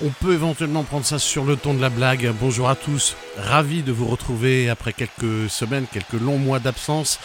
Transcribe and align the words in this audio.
On 0.00 0.08
peut 0.08 0.32
éventuellement 0.32 0.84
prendre 0.84 1.04
ça 1.04 1.18
sur 1.18 1.44
le 1.44 1.56
ton 1.56 1.74
de 1.74 1.80
la 1.80 1.90
blague. 1.90 2.32
Bonjour 2.40 2.70
à 2.70 2.76
tous, 2.76 3.14
ravi 3.36 3.82
de 3.82 3.92
vous 3.92 4.06
retrouver 4.06 4.70
après 4.70 4.94
quelques 4.94 5.50
semaines, 5.50 5.86
quelques 5.92 6.20
longs 6.20 6.38
mois 6.38 6.60
d'absence. 6.60 7.20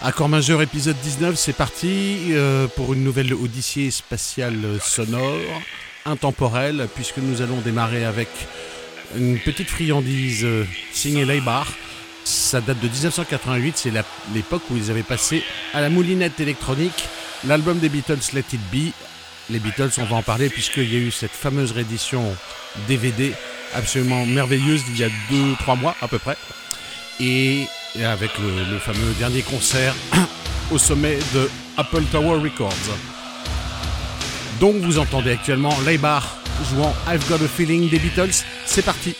Accord 0.00 0.28
majeur 0.28 0.62
épisode 0.62 0.96
19, 1.02 1.34
c'est 1.34 1.52
parti 1.52 2.28
euh, 2.30 2.68
pour 2.68 2.94
une 2.94 3.02
nouvelle 3.02 3.34
odyssée 3.34 3.90
spatiale 3.90 4.78
sonore, 4.80 5.40
intemporelle, 6.06 6.88
puisque 6.94 7.18
nous 7.18 7.42
allons 7.42 7.60
démarrer 7.60 8.04
avec 8.04 8.28
une 9.16 9.40
petite 9.40 9.68
friandise 9.68 10.44
euh, 10.44 10.64
signée 10.92 11.24
Leibar. 11.24 11.66
Ça 12.22 12.60
date 12.60 12.78
de 12.78 12.86
1988, 12.86 13.76
c'est 13.76 13.92
l'époque 14.34 14.62
où 14.70 14.76
ils 14.76 14.92
avaient 14.92 15.02
passé 15.02 15.42
à 15.74 15.80
la 15.80 15.90
moulinette 15.90 16.38
électronique 16.38 17.08
l'album 17.44 17.78
des 17.78 17.88
Beatles 17.88 18.34
Let 18.34 18.44
It 18.52 18.60
Be. 18.72 18.92
Les 19.50 19.58
Beatles, 19.58 19.90
on 19.98 20.04
va 20.04 20.16
en 20.16 20.22
parler 20.22 20.50
puisqu'il 20.50 20.92
y 20.92 20.96
a 20.96 20.98
eu 20.98 21.10
cette 21.10 21.32
fameuse 21.32 21.72
réédition 21.72 22.22
DVD 22.86 23.32
absolument 23.74 24.26
merveilleuse 24.26 24.84
d'il 24.84 24.98
y 24.98 25.04
a 25.04 25.08
2-3 25.30 25.78
mois 25.78 25.96
à 26.02 26.08
peu 26.08 26.18
près. 26.18 26.36
Et 27.20 27.66
avec 28.04 28.30
le, 28.38 28.78
fameux 28.78 29.12
dernier 29.18 29.42
concert 29.42 29.94
au 30.70 30.78
sommet 30.78 31.18
de 31.34 31.50
Apple 31.78 32.04
Tower 32.12 32.40
Records. 32.40 32.74
Donc 34.60 34.76
vous 34.76 34.98
entendez 34.98 35.32
actuellement 35.32 35.74
Leibar 35.86 36.36
jouant 36.70 36.94
I've 37.08 37.26
Got 37.28 37.42
a 37.44 37.48
Feeling 37.48 37.88
des 37.88 37.98
Beatles. 37.98 38.44
C'est 38.66 38.84
parti. 38.84 39.14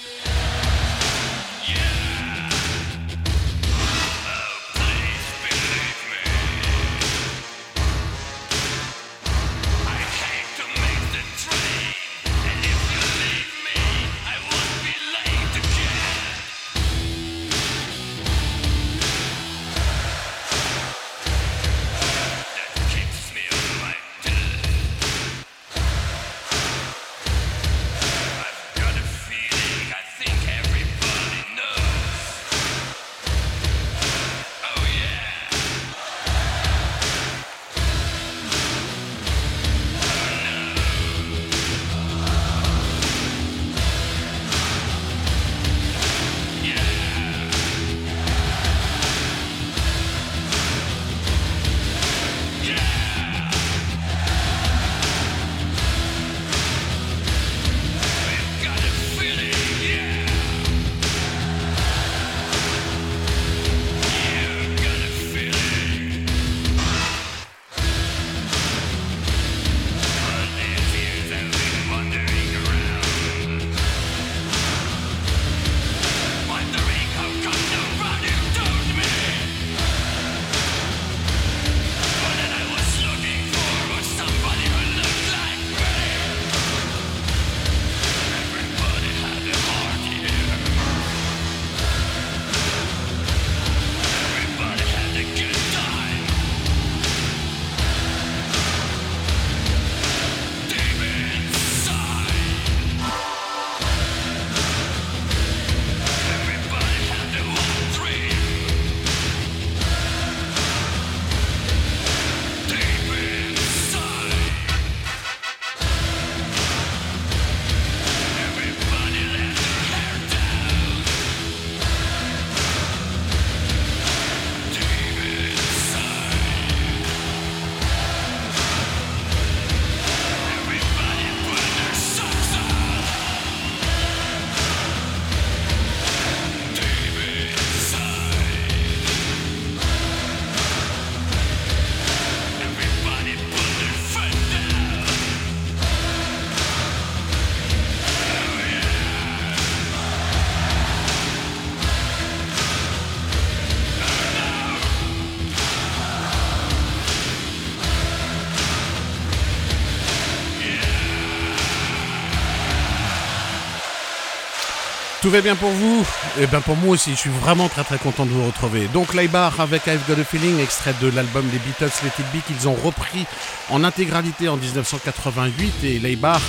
Tout 165.20 165.30
va 165.30 165.40
bien 165.40 165.56
pour 165.56 165.70
vous? 165.70 166.06
Et 166.38 166.42
eh 166.42 166.46
bien 166.46 166.60
pour 166.60 166.76
moi 166.76 166.90
aussi, 166.90 167.10
je 167.10 167.16
suis 167.16 167.30
vraiment 167.42 167.68
très 167.68 167.82
très 167.82 167.98
content 167.98 168.24
de 168.24 168.30
vous 168.30 168.46
retrouver. 168.46 168.86
Donc 168.94 169.14
Laybar 169.14 169.60
avec 169.60 169.88
I've 169.88 170.00
Got 170.06 170.20
a 170.20 170.24
Feeling, 170.24 170.60
extrait 170.60 170.94
de 171.02 171.08
l'album 171.08 171.44
des 171.48 171.58
Beatles 171.58 171.90
Let 172.04 172.12
It 172.20 172.26
Be 172.32 172.46
qu'ils 172.46 172.68
ont 172.68 172.74
repris 172.74 173.26
en 173.68 173.82
intégralité 173.82 174.48
en 174.48 174.56
1988 174.56 175.74
et 175.82 175.98
Laybar 175.98 176.40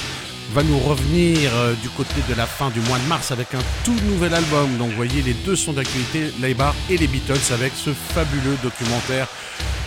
va 0.54 0.62
nous 0.62 0.78
revenir 0.78 1.50
euh, 1.56 1.74
du 1.82 1.90
côté 1.90 2.14
de 2.30 2.36
la 2.36 2.46
fin 2.46 2.70
du 2.70 2.80
mois 2.82 3.00
de 3.00 3.08
mars 3.08 3.32
avec 3.32 3.56
un 3.56 3.62
tout 3.84 3.98
nouvel 4.06 4.36
album. 4.36 4.78
Donc 4.78 4.92
vous 4.92 4.98
voyez, 4.98 5.24
les 5.24 5.34
deux 5.34 5.56
sont 5.56 5.74
d'actualité, 5.74 6.32
Laybar 6.40 6.76
et 6.92 6.98
les 6.98 7.08
Beatles 7.08 7.52
avec 7.52 7.74
ce 7.76 7.90
fabuleux 8.14 8.58
documentaire 8.62 9.28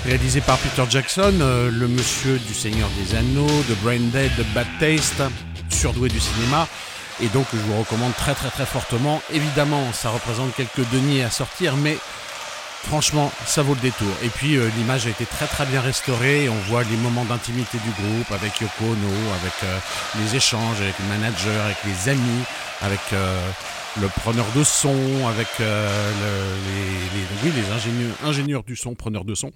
réalisé 0.04 0.40
par 0.40 0.58
Peter 0.58 0.82
Jackson, 0.90 1.34
euh, 1.40 1.70
le 1.70 1.86
monsieur 1.86 2.40
du 2.48 2.54
Seigneur 2.54 2.88
des 2.98 3.16
Anneaux, 3.16 3.62
de 3.68 3.74
Brain 3.84 4.00
Dead, 4.12 4.34
de 4.36 4.42
Bad 4.54 4.66
Taste, 4.80 5.22
surdoué 5.70 6.08
du 6.08 6.18
cinéma. 6.18 6.66
Et 7.22 7.28
donc 7.28 7.46
je 7.52 7.58
vous 7.58 7.78
recommande 7.78 8.14
très 8.16 8.34
très 8.34 8.50
très 8.50 8.66
fortement. 8.66 9.22
Évidemment, 9.32 9.92
ça 9.92 10.10
représente 10.10 10.54
quelques 10.54 10.88
deniers 10.90 11.22
à 11.22 11.30
sortir, 11.30 11.76
mais 11.76 11.96
franchement, 12.84 13.30
ça 13.46 13.62
vaut 13.62 13.74
le 13.74 13.80
détour. 13.80 14.12
Et 14.24 14.28
puis 14.28 14.56
euh, 14.56 14.68
l'image 14.76 15.06
a 15.06 15.10
été 15.10 15.24
très 15.24 15.46
très 15.46 15.64
bien 15.66 15.80
restaurée. 15.80 16.48
On 16.48 16.70
voit 16.70 16.82
les 16.82 16.96
moments 16.96 17.24
d'intimité 17.24 17.78
du 17.78 17.90
groupe 17.90 18.32
avec 18.32 18.60
Yoko 18.60 18.84
Ono, 18.84 19.32
avec 19.40 19.52
euh, 19.62 19.78
les 20.20 20.36
échanges 20.36 20.80
avec 20.80 20.98
le 20.98 21.06
manager, 21.06 21.64
avec 21.64 21.78
les 21.86 22.10
amis, 22.10 22.42
avec 22.82 23.00
euh, 23.12 23.38
le 24.00 24.08
preneur 24.08 24.46
de 24.56 24.64
son, 24.64 25.26
avec 25.26 25.48
euh, 25.60 26.54
les, 27.44 27.50
les 27.50 27.70
ingénieurs, 27.70 28.16
ingénieurs 28.24 28.62
du 28.64 28.76
son, 28.76 28.94
preneurs 28.94 29.24
de 29.24 29.34
son. 29.34 29.52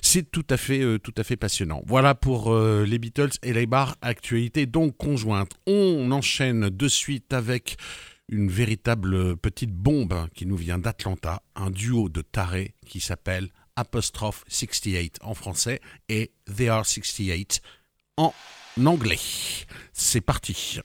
C'est 0.00 0.30
tout 0.30 0.46
à 0.50 0.56
fait, 0.56 0.80
euh, 0.80 0.98
passionnant. 1.38 1.82
Voilà 1.86 2.14
pour 2.14 2.52
euh, 2.52 2.84
les 2.86 2.98
Beatles 2.98 3.32
et 3.42 3.52
les 3.52 3.66
bars 3.66 3.96
actualité 4.00 4.66
donc 4.66 4.96
conjointe. 4.96 5.50
On 5.66 6.10
enchaîne 6.12 6.70
de 6.70 6.88
suite 6.88 7.32
avec 7.32 7.76
une 8.28 8.48
véritable 8.48 9.36
petite 9.36 9.72
bombe 9.72 10.28
qui 10.34 10.46
nous 10.46 10.56
vient 10.56 10.78
d'Atlanta, 10.78 11.42
un 11.56 11.70
duo 11.70 12.08
de 12.08 12.22
tarés 12.22 12.74
qui 12.86 13.00
s'appelle 13.00 13.48
Apostrophe 13.74 14.44
68 14.48 15.18
en 15.22 15.34
français 15.34 15.80
et 16.08 16.30
They 16.56 16.68
Are 16.68 16.86
68 16.86 17.62
en 18.16 18.32
anglais. 18.84 19.18
C'est 19.92 20.20
parti. 20.20 20.78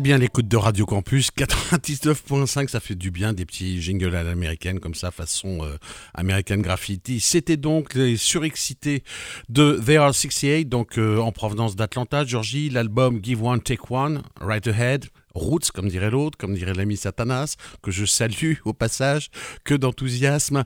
Bien 0.00 0.16
l'écoute 0.16 0.48
de 0.48 0.56
Radio 0.56 0.86
Campus 0.86 1.30
99.5, 1.36 2.68
ça 2.68 2.80
fait 2.80 2.94
du 2.94 3.10
bien 3.10 3.34
des 3.34 3.44
petits 3.44 3.82
jingles 3.82 4.16
à 4.16 4.22
l'américaine 4.22 4.80
comme 4.80 4.94
ça 4.94 5.10
façon 5.10 5.64
euh, 5.64 5.76
American 6.14 6.56
Graffiti. 6.58 7.20
C'était 7.20 7.58
donc 7.58 7.94
les 7.94 8.16
surexcités 8.16 9.02
de 9.50 9.78
They 9.84 9.98
Are 9.98 10.14
68 10.14 10.64
donc 10.64 10.96
euh, 10.96 11.18
en 11.18 11.30
provenance 11.30 11.76
d'Atlanta, 11.76 12.24
Georgie, 12.24 12.70
l'album 12.70 13.20
Give 13.22 13.44
One 13.44 13.60
Take 13.60 13.82
One, 13.90 14.22
Right 14.40 14.66
Ahead, 14.66 15.06
Roots, 15.34 15.70
comme 15.72 15.88
dirait 15.88 16.10
l'autre, 16.10 16.38
comme 16.38 16.54
dirait 16.54 16.74
l'ami 16.74 16.96
Satanas, 16.96 17.56
que 17.82 17.90
je 17.90 18.04
salue 18.04 18.54
au 18.64 18.72
passage, 18.72 19.30
que 19.64 19.74
d'enthousiasme. 19.74 20.64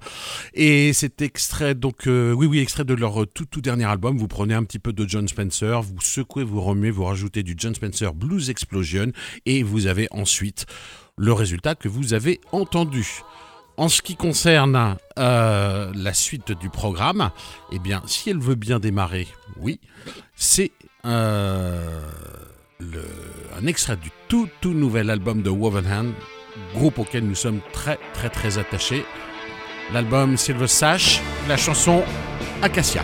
Et 0.55 0.93
cet 0.93 1.23
extrait, 1.23 1.75
donc, 1.75 2.07
euh, 2.07 2.33
oui, 2.33 2.47
oui, 2.47 2.59
extrait 2.61 2.85
de 2.85 2.95
leur 2.95 3.27
tout, 3.33 3.47
tout 3.47 3.61
dernier 3.61 3.85
album. 3.85 4.19
Vous 4.19 4.29
prenez 4.29 4.55
un 4.55 4.65
petit 4.65 4.79
peu 4.79 4.93
de 4.93 5.09
John 5.09 5.29
Spencer, 5.29 5.83
vous 5.83 6.01
secouez, 6.01 6.45
vous 6.45 6.61
remuez, 6.61 6.91
vous 6.91 7.05
rajoutez 7.05 7.43
du 7.43 7.55
John 7.57 7.75
Spencer 7.75 8.15
Blues 8.15 8.51
Explosion, 8.51 9.13
et 9.45 9.63
vous 9.63 9.87
avez 9.87 10.09
ensuite 10.11 10.67
le 11.17 11.33
résultat 11.33 11.75
que 11.75 11.89
vous 11.89 12.15
avez 12.15 12.41
entendu. 12.53 13.23
En 13.79 13.89
ce 13.91 14.01
qui 14.01 14.17
concerne 14.17 14.97
euh, 15.19 15.93
la 15.95 16.15
suite 16.15 16.53
du 16.53 16.71
programme, 16.71 17.31
eh 17.73 17.79
bien, 17.79 18.03
si 18.07 18.31
elle 18.31 18.39
veut 18.39 18.55
bien 18.55 18.79
démarrer, 18.79 19.29
oui, 19.59 19.81
c'est 20.35 20.73
euh, 21.05 22.01
un 22.81 23.67
extrait 23.67 23.97
du 23.97 24.11
tout 24.29 24.49
tout 24.61 24.75
nouvel 24.75 25.11
album 25.11 25.43
de 25.43 25.51
Wovenhand, 25.51 26.13
groupe 26.75 26.99
auquel 26.99 27.25
nous 27.25 27.35
sommes 27.35 27.61
très 27.73 27.99
très 28.13 28.29
très 28.29 28.59
attachés. 28.59 29.05
L'album 29.93 30.37
Silver 30.37 30.67
Sash, 30.67 31.21
la 31.49 31.57
chanson 31.57 32.03
Acacia. 32.63 33.03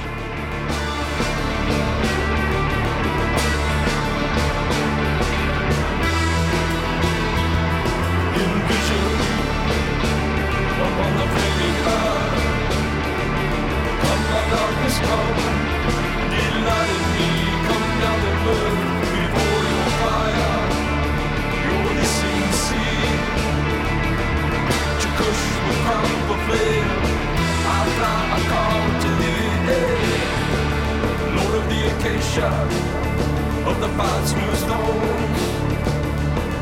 Of 32.04 33.78
the 33.80 33.88
fine 33.90 34.26
smooth 34.26 34.56
stones, 34.56 35.40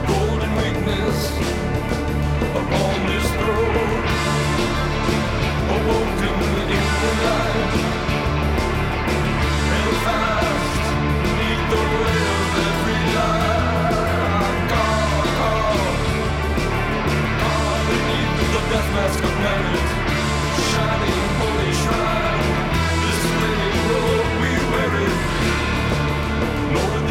golden 0.06 0.52
weakness 0.56 1.18
upon 2.60 3.06
this 3.06 3.26
throne, 3.40 4.04
awoken 5.76 6.34
in 6.60 6.84
the 7.00 7.12
night, 7.24 7.72
held 9.64 9.96
fast 10.04 10.84
beneath 11.22 11.64
the 11.72 11.80
weight 12.02 12.28
of 12.36 12.58
every 12.68 13.00
lie. 13.16 14.68
God, 14.68 15.24
God, 17.40 17.80
beneath 17.88 18.34
the 18.52 18.60
death 18.68 18.90
mask 18.94 19.24
of 19.24 19.34
merit, 19.40 19.89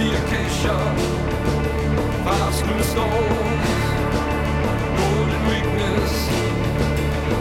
i 0.10 0.16
akacier 0.16 0.80
Varslen 2.26 2.84
Golden 4.98 5.42
weakness 5.50 6.30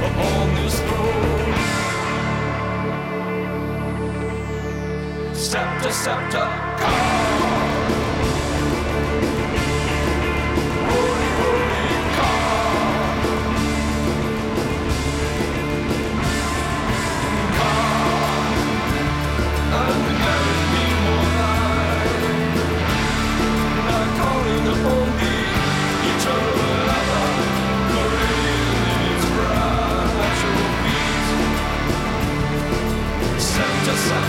Og 0.05 0.11
ångest 0.43 0.83
grows 0.89 1.69
Scepter, 5.35 5.91
scepter, 5.91 6.49
come! 6.79 7.08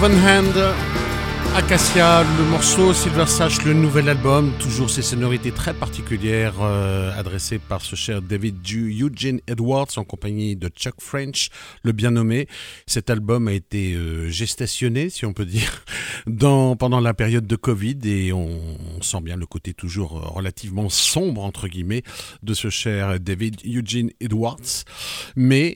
Woven 0.00 0.16
Hand, 0.24 0.54
Acacia, 1.56 2.22
le 2.22 2.44
morceau 2.44 2.94
Silver 2.94 3.26
Sash, 3.26 3.64
le 3.64 3.72
nouvel 3.72 4.08
album, 4.08 4.52
toujours 4.60 4.90
ces 4.90 5.02
sonorités 5.02 5.50
très 5.50 5.74
particulières 5.74 6.54
euh, 6.60 7.10
adressées 7.18 7.58
par 7.58 7.80
ce 7.80 7.96
cher 7.96 8.22
David 8.22 8.58
Eugene 8.64 9.40
Edwards 9.48 9.88
en 9.96 10.04
compagnie 10.04 10.54
de 10.54 10.68
Chuck 10.68 10.94
French, 11.00 11.48
le 11.82 11.90
bien 11.90 12.12
nommé. 12.12 12.46
Cet 12.86 13.10
album 13.10 13.48
a 13.48 13.52
été 13.52 13.94
euh, 13.94 14.28
gestationné, 14.28 15.10
si 15.10 15.26
on 15.26 15.32
peut 15.32 15.46
dire, 15.46 15.84
pendant 16.78 17.00
la 17.00 17.12
période 17.12 17.48
de 17.48 17.56
Covid 17.56 17.98
et 18.04 18.32
on, 18.32 18.78
sent 19.00 19.20
bien 19.22 19.36
le 19.36 19.46
côté 19.46 19.74
toujours 19.74 20.18
euh, 20.18 20.28
relativement 20.28 20.88
sombre, 20.90 21.42
entre 21.42 21.66
guillemets, 21.66 22.04
de 22.44 22.54
ce 22.54 22.70
cher 22.70 23.18
David 23.18 23.56
Eugene 23.64 24.10
Edwards. 24.20 24.84
Mais 25.34 25.74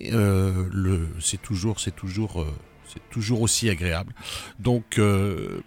c'est 1.18 1.42
toujours, 1.42 1.80
c'est 1.80 1.96
toujours, 1.96 2.46
c'est 2.92 3.08
toujours 3.10 3.42
aussi 3.42 3.70
agréable. 3.70 4.12
Donc, 4.58 4.98
euh, 4.98 5.62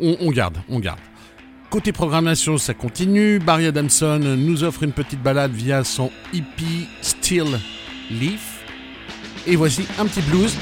on, 0.00 0.16
on 0.20 0.30
garde, 0.30 0.58
on 0.68 0.80
garde. 0.80 1.00
Côté 1.70 1.92
programmation, 1.92 2.56
ça 2.58 2.74
continue. 2.74 3.38
Barry 3.38 3.66
Adamson 3.66 4.18
nous 4.18 4.62
offre 4.62 4.84
une 4.84 4.92
petite 4.92 5.22
balade 5.22 5.52
via 5.52 5.82
son 5.82 6.10
EP 6.32 6.62
Still 7.02 7.58
Leaf. 8.10 8.64
Et 9.46 9.56
voici 9.56 9.86
un 9.98 10.06
petit 10.06 10.22
blues. 10.22 10.56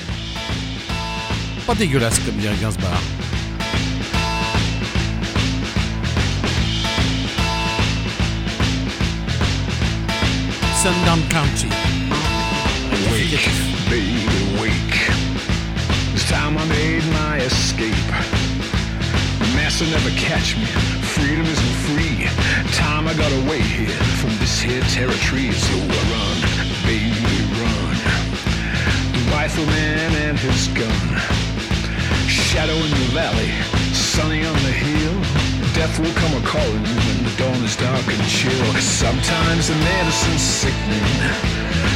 Pas 1.67 1.75
dégueulasse 1.75 2.19
comme 2.21 2.37
dirait 2.37 2.57
Gainsbourg. 2.61 2.89
Sundown 10.83 11.21
County. 11.29 11.69
Master 19.83 19.99
never 19.99 20.17
catch 20.17 20.57
me. 20.57 20.65
Freedom 21.17 21.45
isn't 21.45 21.77
free. 21.87 22.27
Time 22.73 23.09
I 23.09 23.13
I 23.13 23.15
got 23.15 23.33
away 23.45 23.61
here 23.61 23.99
from 24.21 24.31
this 24.39 24.61
here 24.61 24.81
territory, 24.89 25.51
so 25.53 25.75
I 25.77 26.01
run, 26.15 26.39
baby, 26.87 27.13
run. 27.61 27.97
The 29.13 29.23
rifleman 29.35 30.15
and 30.25 30.39
his 30.39 30.69
gun, 30.69 31.09
shadow 32.27 32.73
in 32.73 32.91
the 32.91 33.11
valley, 33.13 33.51
sunny 33.93 34.47
on 34.47 34.55
the 34.55 34.73
hill. 34.73 35.15
Death 35.75 35.99
will 35.99 36.15
come 36.15 36.33
a 36.41 36.47
calling 36.47 36.83
when 36.83 37.25
the 37.25 37.35
dawn 37.37 37.65
is 37.65 37.77
dark 37.77 38.07
and 38.07 38.29
chill. 38.29 38.65
Sometimes 38.81 39.69
the 39.69 39.75
medicine's 39.75 40.43
sickening, 40.43 41.11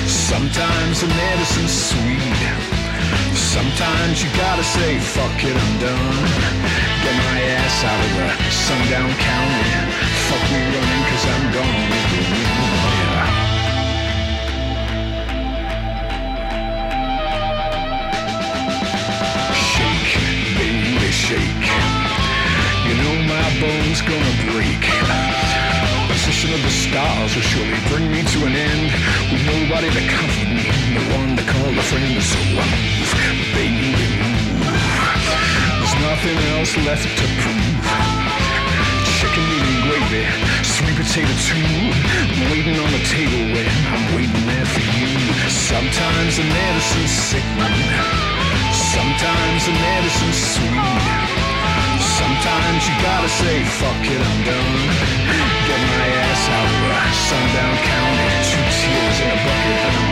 sometimes 0.07 1.01
the 1.01 1.09
medicine's 1.09 1.73
sweet. 1.73 2.86
Sometimes 3.57 4.23
you 4.23 4.29
gotta 4.37 4.63
say, 4.63 4.99
fuck 4.99 5.43
it, 5.43 5.57
I'm 5.57 5.81
done. 5.81 6.17
Get 7.03 7.17
my 7.25 7.41
ass 7.57 7.85
out 7.89 8.01
of 8.05 8.11
the 8.19 8.29
sundown 8.53 9.11
county. 9.17 9.65
Fuck 10.29 10.45
me 10.53 10.61
running, 10.77 11.05
cause 11.09 11.25
I'm 11.33 11.45
gone. 11.57 11.91
Yeah. 12.93 13.47
Shake, 19.73 20.13
baby, 20.59 21.11
shake. 21.11 21.67
You 22.87 22.95
know 23.03 23.17
my 23.25 23.47
bones 23.61 24.01
gonna 24.03 24.35
break. 24.53 25.46
Position 26.27 26.55
of 26.55 26.63
the 26.67 26.75
stars 26.75 27.37
will 27.37 27.47
surely 27.47 27.79
bring 27.87 28.11
me 28.11 28.19
to 28.19 28.39
an 28.51 28.51
end. 28.51 28.91
With 29.31 29.47
nobody 29.47 29.87
to 29.95 30.03
comfort 30.11 30.51
me, 30.51 30.67
no 30.91 31.03
one 31.15 31.39
to 31.39 31.45
call 31.47 31.71
a 31.71 31.85
friend. 31.87 32.19
So 32.19 32.35
I 32.59 32.67
move, 32.67 33.11
baby, 33.55 33.95
move. 33.95 34.67
There's 34.67 35.97
nothing 36.03 36.39
else 36.59 36.75
left 36.83 37.07
to 37.07 37.27
prove. 37.39 37.79
Chicken 39.07 39.45
meat 39.55 39.67
and 39.71 39.79
gravy, 39.87 40.27
sweet 40.67 40.99
potato 40.99 41.31
too. 41.47 41.63
Waiting 42.51 42.75
on 42.75 42.91
the 42.91 43.03
table 43.07 43.47
when 43.55 43.71
I'm 43.95 44.05
waiting 44.19 44.47
there 44.51 44.67
for 44.67 44.83
you. 44.83 45.15
Sometimes 45.47 46.43
the 46.43 46.47
medicine's 46.51 47.15
sickening. 47.15 47.87
Sometimes 48.75 49.63
the 49.63 49.75
medicine's 49.79 50.43
sweet. 50.59 51.36
Sometimes 52.17 52.89
you 52.89 52.95
gotta 53.03 53.29
say, 53.29 53.63
fuck 53.77 54.01
it, 54.01 54.21
I'm 54.31 54.41
done. 54.49 54.77
Get 55.69 55.81
my 55.93 56.07
ass 56.25 56.49
out 56.49 56.65
of 56.65 57.15
sundown 57.29 57.77
county. 57.93 58.29
Two 58.49 58.65
tears 58.73 59.21
in 59.21 59.29
a 59.29 59.39
bucket 59.45 60.06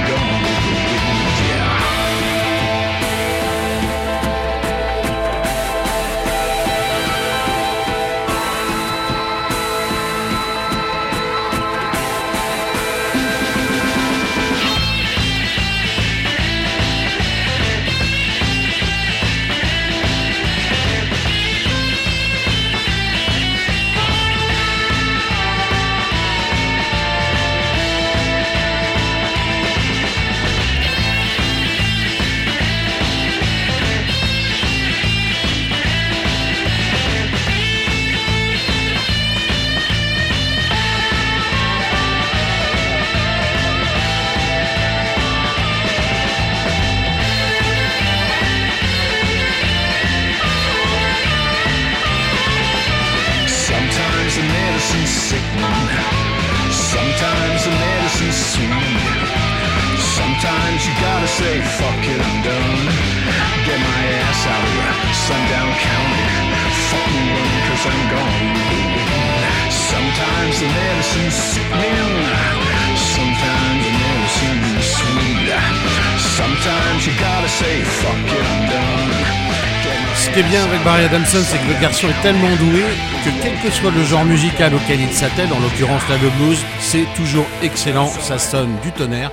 Barry 80.85 81.05
Adamson, 81.05 81.39
c'est 81.43 81.57
que 81.57 81.73
le 81.73 81.81
garçon 81.81 82.09
est 82.09 82.23
tellement 82.23 82.55
doué 82.57 82.83
que 83.25 83.31
quel 83.43 83.59
que 83.61 83.71
soit 83.71 83.91
le 83.91 84.05
genre 84.05 84.27
musical 84.27 84.75
auquel 84.75 85.01
il 85.01 85.13
s'attelle, 85.13 85.51
en 85.51 85.59
l'occurrence 85.61 86.03
le 86.11 86.29
blues, 86.29 86.63
c'est 86.79 87.07
toujours 87.17 87.47
excellent, 87.63 88.09
ça 88.09 88.39
sonne 88.39 88.77
du 88.83 88.93
tonnerre. 88.93 89.31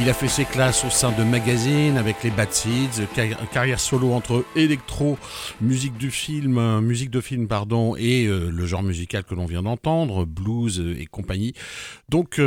Il 0.00 0.08
a 0.08 0.12
fait 0.12 0.26
ses 0.26 0.44
classes 0.44 0.84
au 0.84 0.90
sein 0.90 1.12
de 1.12 1.22
magazines 1.22 1.96
avec 1.96 2.16
les 2.24 2.30
Bad 2.30 2.52
Seeds, 2.52 3.06
car- 3.14 3.48
carrière 3.50 3.78
solo 3.78 4.12
entre 4.12 4.44
électro, 4.56 5.16
musique 5.60 5.96
du 5.96 6.10
film, 6.10 6.58
euh, 6.58 6.80
musique 6.80 7.10
de 7.10 7.20
film 7.20 7.46
pardon, 7.46 7.94
et 7.96 8.26
euh, 8.26 8.50
le 8.50 8.66
genre 8.66 8.82
musical 8.82 9.22
que 9.22 9.36
l'on 9.36 9.46
vient 9.46 9.62
d'entendre, 9.62 10.24
blues 10.24 10.80
euh, 10.80 10.98
et 10.98 11.06
compagnie. 11.06 11.54
Donc 12.08 12.40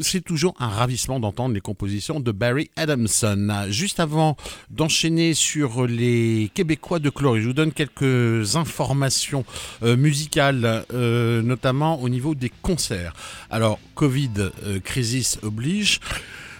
c'est 0.00 0.24
toujours 0.24 0.54
un 0.60 0.68
ravissement 0.68 1.18
d'entendre 1.20 1.52
les 1.54 1.60
compositions 1.60 2.20
de 2.20 2.30
Barry 2.32 2.70
Adamson. 2.76 3.66
Juste 3.68 3.98
avant 4.00 4.36
d'enchaîner 4.70 5.34
sur 5.34 5.86
les 5.86 6.50
Québécois 6.54 6.98
de 7.00 7.10
Chloé, 7.10 7.40
je 7.40 7.48
vous 7.48 7.52
donne 7.52 7.72
quelques 7.72 8.56
informations 8.56 9.44
musicales, 9.82 10.84
notamment 10.90 12.00
au 12.00 12.08
niveau 12.08 12.34
des 12.34 12.50
concerts. 12.62 13.12
Alors 13.50 13.78
Covid, 13.94 14.50
crisis 14.84 15.38
oblige. 15.42 16.00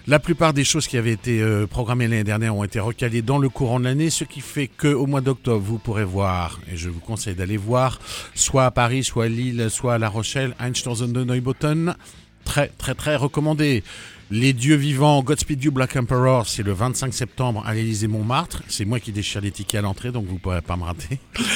La 0.08 0.18
plupart 0.18 0.54
des 0.54 0.64
choses 0.64 0.86
qui 0.86 0.96
avaient 0.96 1.12
été 1.12 1.42
euh, 1.42 1.66
programmées 1.66 2.08
l'année 2.08 2.24
dernière 2.24 2.56
ont 2.56 2.64
été 2.64 2.80
recalées 2.80 3.20
dans 3.20 3.36
le 3.36 3.50
courant 3.50 3.78
de 3.78 3.84
l'année, 3.84 4.08
ce 4.08 4.24
qui 4.24 4.40
fait 4.40 4.66
qu'au 4.66 5.04
mois 5.04 5.20
d'octobre, 5.20 5.62
vous 5.62 5.76
pourrez 5.76 6.06
voir, 6.06 6.60
et 6.72 6.78
je 6.78 6.88
vous 6.88 6.98
conseille 6.98 7.34
d'aller 7.34 7.58
voir, 7.58 8.00
soit 8.34 8.64
à 8.64 8.70
Paris, 8.70 9.04
soit 9.04 9.24
à 9.24 9.28
Lille, 9.28 9.66
soit 9.68 9.96
à 9.96 9.98
La 9.98 10.08
Rochelle, 10.08 10.54
Einstürzen 10.60 11.12
de 11.12 11.24
Neubotten. 11.24 11.94
Très, 12.46 12.68
très, 12.78 12.94
très 12.94 13.16
recommandé. 13.16 13.84
Les 14.30 14.52
dieux 14.52 14.76
vivants, 14.76 15.22
Godspeed 15.22 15.64
You 15.64 15.72
Black 15.72 15.96
Emperor, 15.96 16.46
c'est 16.46 16.62
le 16.62 16.72
25 16.72 17.14
septembre 17.14 17.62
à 17.64 17.72
l'Élysée 17.72 18.08
Montmartre. 18.08 18.62
C'est 18.68 18.84
moi 18.84 19.00
qui 19.00 19.10
déchire 19.10 19.40
les 19.40 19.50
tickets 19.50 19.78
à 19.78 19.82
l'entrée, 19.82 20.12
donc 20.12 20.26
vous 20.26 20.34
ne 20.34 20.38
pourrez 20.38 20.60
pas 20.60 20.76
me 20.76 20.84
rater. 20.84 21.18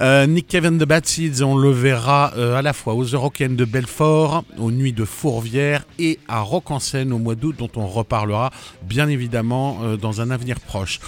Euh, 0.00 0.26
Nick 0.26 0.54
and 0.54 0.78
the 0.78 0.84
Bad 0.84 1.04
Seeds, 1.04 1.42
on 1.42 1.56
le 1.56 1.70
verra 1.70 2.32
euh, 2.36 2.56
à 2.56 2.62
la 2.62 2.72
fois 2.72 2.94
aux 2.94 3.02
Eurocaines 3.02 3.56
de 3.56 3.64
Belfort, 3.64 4.44
aux 4.56 4.70
Nuits 4.70 4.92
de 4.92 5.04
Fourvière 5.04 5.84
et 5.98 6.18
à 6.28 6.40
Rock 6.40 6.70
en 6.70 6.78
Seine 6.78 7.12
au 7.12 7.18
mois 7.18 7.34
d'août, 7.34 7.56
dont 7.58 7.70
on 7.76 7.88
reparlera 7.88 8.52
bien 8.84 9.08
évidemment 9.08 9.80
euh, 9.82 9.96
dans 9.96 10.20
un 10.20 10.30
avenir 10.30 10.60
proche. 10.60 11.00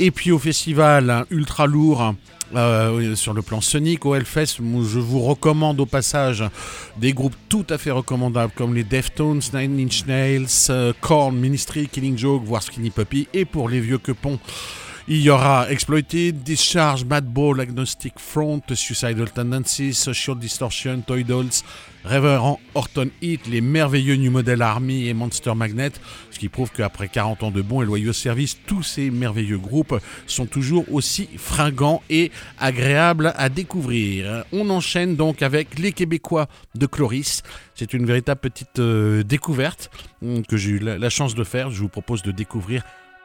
Et 0.00 0.10
puis 0.10 0.32
au 0.32 0.38
festival 0.38 1.10
hein, 1.10 1.26
ultra 1.30 1.66
lourd. 1.66 2.14
Euh, 2.54 3.14
sur 3.14 3.32
le 3.32 3.42
plan 3.42 3.60
sonique 3.60 4.06
au 4.06 4.14
je 4.14 4.98
vous 4.98 5.20
recommande 5.20 5.80
au 5.80 5.86
passage 5.86 6.44
des 6.98 7.12
groupes 7.12 7.36
tout 7.48 7.66
à 7.70 7.78
fait 7.78 7.90
recommandables 7.90 8.52
comme 8.54 8.74
les 8.74 8.84
Deftones, 8.84 9.40
Nine 9.52 9.80
Inch 9.80 10.06
Nails, 10.06 10.46
euh, 10.70 10.92
Korn, 11.00 11.36
Ministry, 11.36 11.88
Killing 11.88 12.16
Joke, 12.18 12.44
voire 12.44 12.62
Skinny 12.62 12.90
Puppy. 12.90 13.28
Et 13.32 13.44
pour 13.44 13.68
les 13.68 13.80
vieux 13.80 13.98
quepons, 13.98 14.38
il 15.08 15.20
y 15.20 15.30
aura 15.30 15.70
Exploited, 15.70 16.42
Discharge, 16.42 17.04
Madball, 17.04 17.60
Agnostic 17.60 18.14
Front, 18.18 18.62
Suicidal 18.74 19.30
Tendencies, 19.30 19.94
Social 19.94 20.38
Distortion, 20.38 21.02
Toy 21.06 21.24
Dolls, 21.24 21.62
Reverend 22.04 22.58
Horton 22.74 23.08
Heat, 23.22 23.46
les 23.46 23.60
merveilleux 23.60 24.16
New 24.16 24.30
Model 24.30 24.60
Army 24.62 25.08
et 25.08 25.14
Monster 25.14 25.54
Magnet, 25.54 25.92
ce 26.30 26.38
qui 26.38 26.48
prouve 26.48 26.70
qu'après 26.70 27.08
40 27.08 27.44
ans 27.44 27.50
de 27.50 27.62
bons 27.62 27.82
et 27.82 27.86
loyaux 27.86 28.12
services, 28.12 28.58
tous 28.66 28.82
ces 28.82 29.10
merveilleux 29.10 29.58
groupes 29.58 29.98
sont 30.26 30.46
toujours 30.46 30.84
aussi 30.92 31.28
fringants 31.36 32.02
et 32.10 32.30
agréables 32.58 33.32
à 33.36 33.48
découvrir. 33.48 34.44
On 34.52 34.68
enchaîne 34.70 35.16
donc 35.16 35.42
avec 35.42 35.78
les 35.78 35.92
Québécois 35.92 36.46
de 36.74 36.86
Cloris. 36.86 37.42
C'est 37.74 37.94
une 37.94 38.06
véritable 38.06 38.40
petite 38.40 38.78
euh, 38.78 39.22
découverte 39.22 39.90
hum, 40.22 40.44
que 40.44 40.56
j'ai 40.56 40.70
eu 40.70 40.78
la, 40.78 41.10
chance 41.10 41.34
de 41.34 41.44
faire. 41.44 41.70
Je 41.70 41.80
vous 41.80 41.88
propose 41.88 42.22
de 42.22 42.32
découvrir 42.32 42.82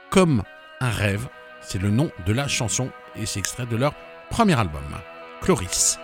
Comme 0.09 0.43
un 0.79 0.89
rêve. 0.89 1.27
C'est 1.61 1.81
le 1.81 1.91
nom 1.91 2.09
de 2.25 2.33
la 2.33 2.47
chanson 2.47 2.89
et 3.15 3.25
c'est 3.25 3.39
extrait 3.39 3.65
de 3.65 3.75
leur 3.75 3.93
premier 4.29 4.57
album, 4.57 4.83
Cloris. 5.41 5.99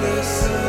listen. 0.00 0.67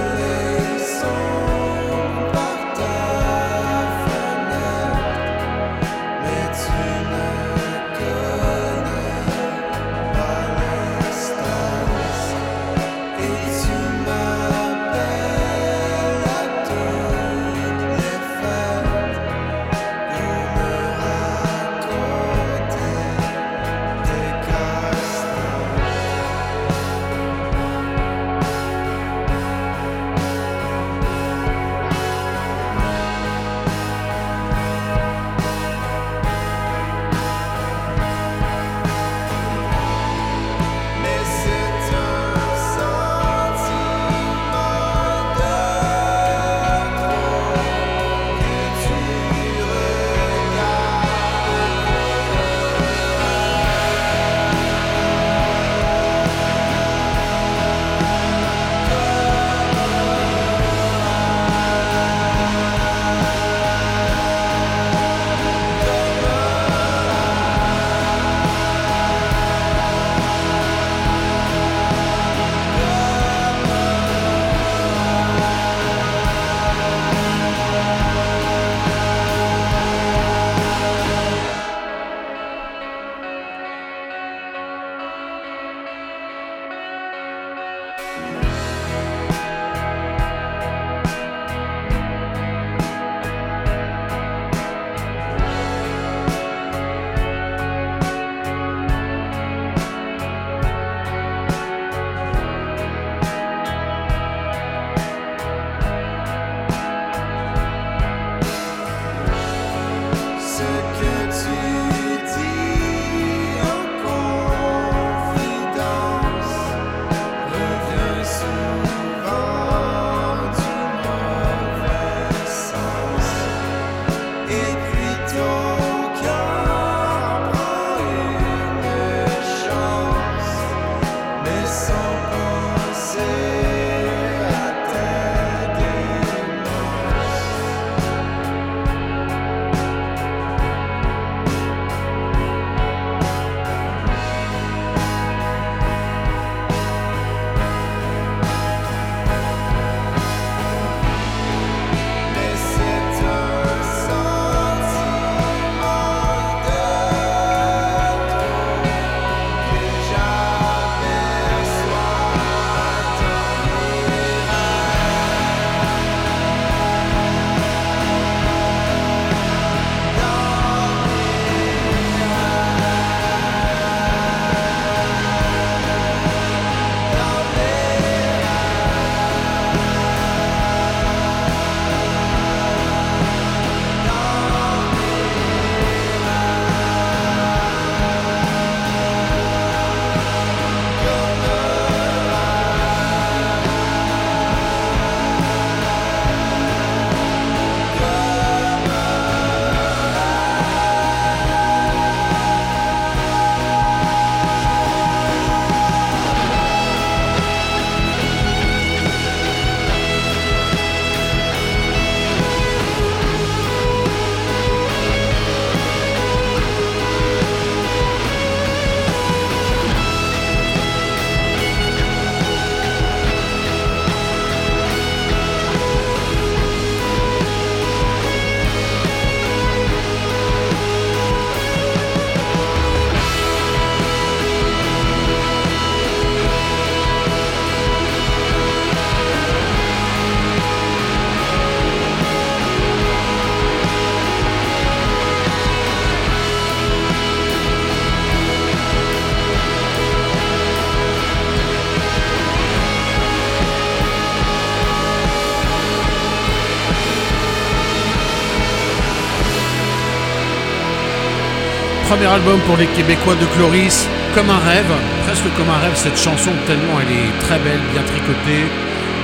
Premier 262.09 262.25
album 262.25 262.59
pour 262.61 262.75
les 262.75 262.87
Québécois 262.87 263.35
de 263.35 263.45
Cloris, 263.53 264.07
comme 264.33 264.49
un 264.49 264.57
rêve, 264.57 264.91
presque 265.27 265.43
comme 265.55 265.69
un 265.69 265.77
rêve 265.77 265.95
cette 265.95 266.17
chanson, 266.17 266.49
tellement 266.65 266.99
elle 266.99 267.11
est 267.11 267.39
très 267.39 267.59
belle, 267.59 267.79
bien 267.93 268.01
tricotée, 268.01 268.65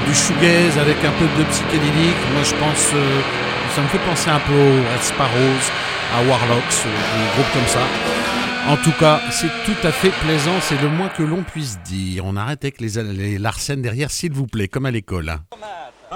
du 0.06 0.14
shoegaze 0.14 0.78
avec 0.78 0.98
un 1.04 1.10
peu 1.18 1.26
de 1.26 1.44
psychédélique. 1.50 2.22
Moi 2.34 2.44
je 2.44 2.54
pense, 2.54 2.92
euh, 2.94 3.22
ça 3.76 3.82
me 3.82 3.88
fait 3.88 3.98
penser 4.08 4.30
un 4.30 4.40
peu 4.40 4.54
aux 4.54 4.94
Red 4.94 5.02
Sparrows, 5.02 5.66
à 6.16 6.30
Warlocks, 6.30 6.86
un 6.86 7.34
groupe 7.34 7.52
comme 7.54 7.68
ça. 7.68 7.82
En 8.68 8.78
tout 8.78 8.94
cas, 9.00 9.20
c'est 9.32 9.50
tout 9.66 9.88
à 9.88 9.92
fait 9.92 10.12
plaisant, 10.24 10.60
c'est 10.62 10.80
le 10.80 10.90
moins 10.90 11.10
que 11.10 11.24
l'on 11.24 11.42
puisse 11.42 11.80
dire. 11.86 12.24
On 12.24 12.36
arrête 12.36 12.64
avec 12.64 12.82
les, 12.82 13.02
les 13.02 13.40
Larsen 13.40 13.82
derrière, 13.82 14.12
s'il 14.12 14.32
vous 14.32 14.46
plaît, 14.46 14.68
comme 14.68 14.86
à 14.86 14.92
l'école. 14.92 15.30
Hein. 15.30 15.40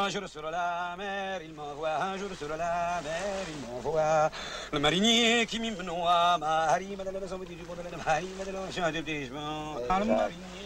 Un 0.10 0.12
jour 0.12 0.28
sur 0.28 0.42
la 0.42 0.96
mer, 0.98 1.40
il 1.46 1.54
m'envoie, 1.54 2.02
un 2.02 2.18
jour 2.18 2.30
sur 2.36 2.50
la 2.50 3.00
mer, 3.04 3.46
il 3.48 3.62
m'envoie. 3.62 4.32
Le 4.74 4.80
marinier 4.80 5.46
qui 5.46 5.60
m'y 5.60 5.70
madame 6.98 7.14
la 7.14 7.20
maison, 7.20 7.38
du 7.38 7.64
bon 7.64 7.76
de 7.76 7.84
la 7.84 7.92
la 7.92 8.00
le 10.00 10.06
marinier. 10.06 10.59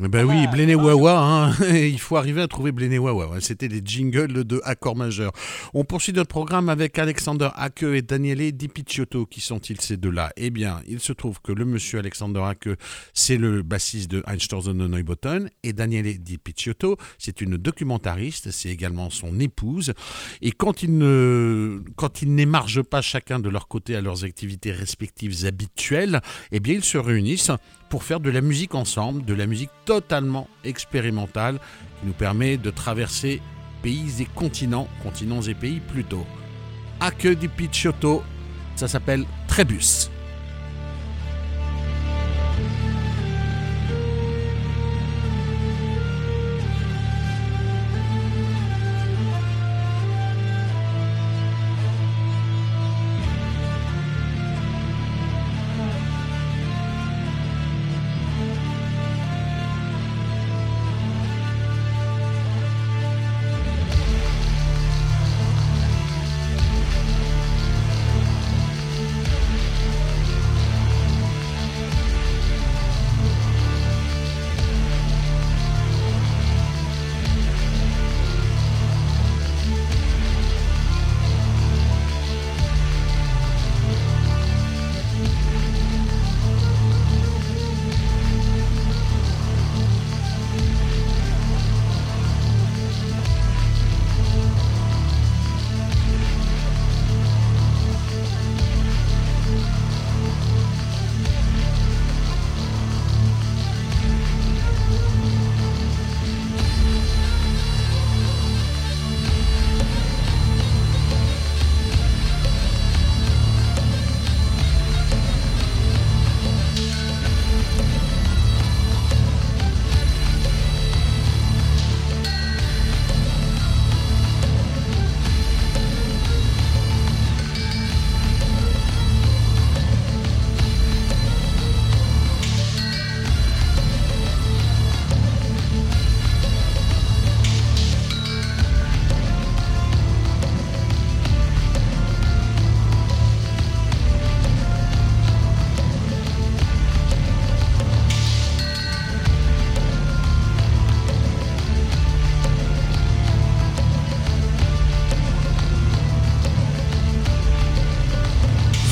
Ben 0.00 0.24
oui, 0.24 0.46
Bléné 0.48 0.74
Wawa, 0.74 1.18
hein. 1.18 1.52
il 1.74 2.00
faut 2.00 2.16
arriver 2.16 2.42
à 2.42 2.48
trouver 2.48 2.72
Bléné 2.72 2.98
Wawa. 2.98 3.40
C'était 3.40 3.68
les 3.68 3.80
jingles 3.84 4.44
de 4.44 4.60
accords 4.64 4.96
majeurs. 4.96 5.32
On 5.72 5.84
poursuit 5.84 6.12
notre 6.12 6.28
programme 6.28 6.68
avec 6.68 6.98
Alexander 6.98 7.48
Hake 7.54 7.84
et 7.84 8.02
Daniele 8.02 8.52
Di 8.52 8.66
Picciotto. 8.66 9.24
Qui 9.24 9.40
sont-ils 9.40 9.80
ces 9.80 9.96
deux-là? 9.96 10.32
Eh 10.36 10.50
bien, 10.50 10.80
il 10.88 10.98
se 10.98 11.12
trouve 11.12 11.40
que 11.40 11.52
le 11.52 11.64
monsieur 11.64 12.00
Alexander 12.00 12.40
Hake, 12.40 12.70
c'est 13.12 13.36
le 13.36 13.62
bassiste 13.62 14.10
de 14.10 14.24
Einstürzen 14.26 14.76
de 14.76 14.88
Neubotten 14.88 15.48
et 15.62 15.72
Daniele 15.72 16.18
Di 16.18 16.38
Picciotto, 16.38 16.96
c'est 17.18 17.40
une 17.40 17.56
documentariste, 17.56 18.50
c'est 18.50 18.70
également 18.70 19.10
son 19.10 19.38
épouse. 19.38 19.94
Et 20.42 20.50
quand 20.50 20.82
ils 20.82 20.98
ne, 20.98 21.82
quand 21.94 22.20
ils 22.20 22.34
n'émargent 22.34 22.82
pas 22.82 23.00
chacun 23.00 23.38
de 23.38 23.48
leur 23.48 23.68
côté 23.68 23.94
à 23.94 24.00
leurs 24.00 24.24
activités 24.24 24.72
respectives 24.72 25.46
habituelles, 25.46 26.20
eh 26.50 26.58
bien, 26.58 26.74
ils 26.74 26.84
se 26.84 26.98
réunissent 26.98 27.52
pour 27.88 28.04
faire 28.04 28.20
de 28.20 28.30
la 28.30 28.40
musique 28.40 28.74
ensemble, 28.74 29.24
de 29.24 29.34
la 29.34 29.46
musique 29.46 29.70
totalement 29.84 30.48
expérimentale 30.64 31.58
qui 32.00 32.06
nous 32.06 32.12
permet 32.12 32.56
de 32.56 32.70
traverser 32.70 33.40
pays 33.82 34.22
et 34.22 34.24
continents, 34.34 34.88
continents 35.02 35.42
et 35.42 35.54
pays 35.54 35.80
plutôt. 35.80 36.26
que 37.18 37.28
di 37.28 37.48
Picciotto, 37.48 38.22
ça 38.76 38.88
s'appelle 38.88 39.24
Trébus. 39.46 40.10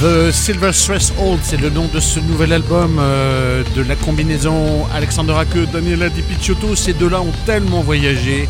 The 0.03 0.33
Silver 0.33 0.73
Stress 0.73 1.13
Old, 1.17 1.39
c'est 1.45 1.61
le 1.61 1.71
nom 1.71 1.87
de 1.87 2.01
ce 2.01 2.19
nouvel 2.19 2.53
album 2.53 2.99
euh, 2.99 3.63
de 3.77 3.83
la 3.83 3.95
combinaison 3.95 4.85
Alexander 4.93 5.33
Hake, 5.35 5.71
Daniela 5.73 6.09
Di 6.09 6.23
Picciotto. 6.23 6.75
Ces 6.75 6.93
deux-là 6.93 7.21
ont 7.21 7.33
tellement 7.47 7.83
voyagé. 7.83 8.49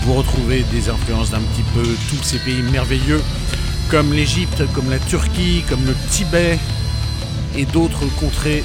Vous 0.00 0.14
retrouvez 0.14 0.64
des 0.72 0.88
influences 0.88 1.30
d'un 1.30 1.40
petit 1.40 1.62
peu 1.74 1.82
tous 2.08 2.22
ces 2.22 2.38
pays 2.38 2.62
merveilleux, 2.72 3.20
comme 3.90 4.14
l'Égypte, 4.14 4.62
comme 4.72 4.88
la 4.88 4.98
Turquie, 4.98 5.62
comme 5.68 5.84
le 5.84 5.94
Tibet 6.08 6.58
et 7.54 7.66
d'autres 7.66 8.06
contrées 8.18 8.64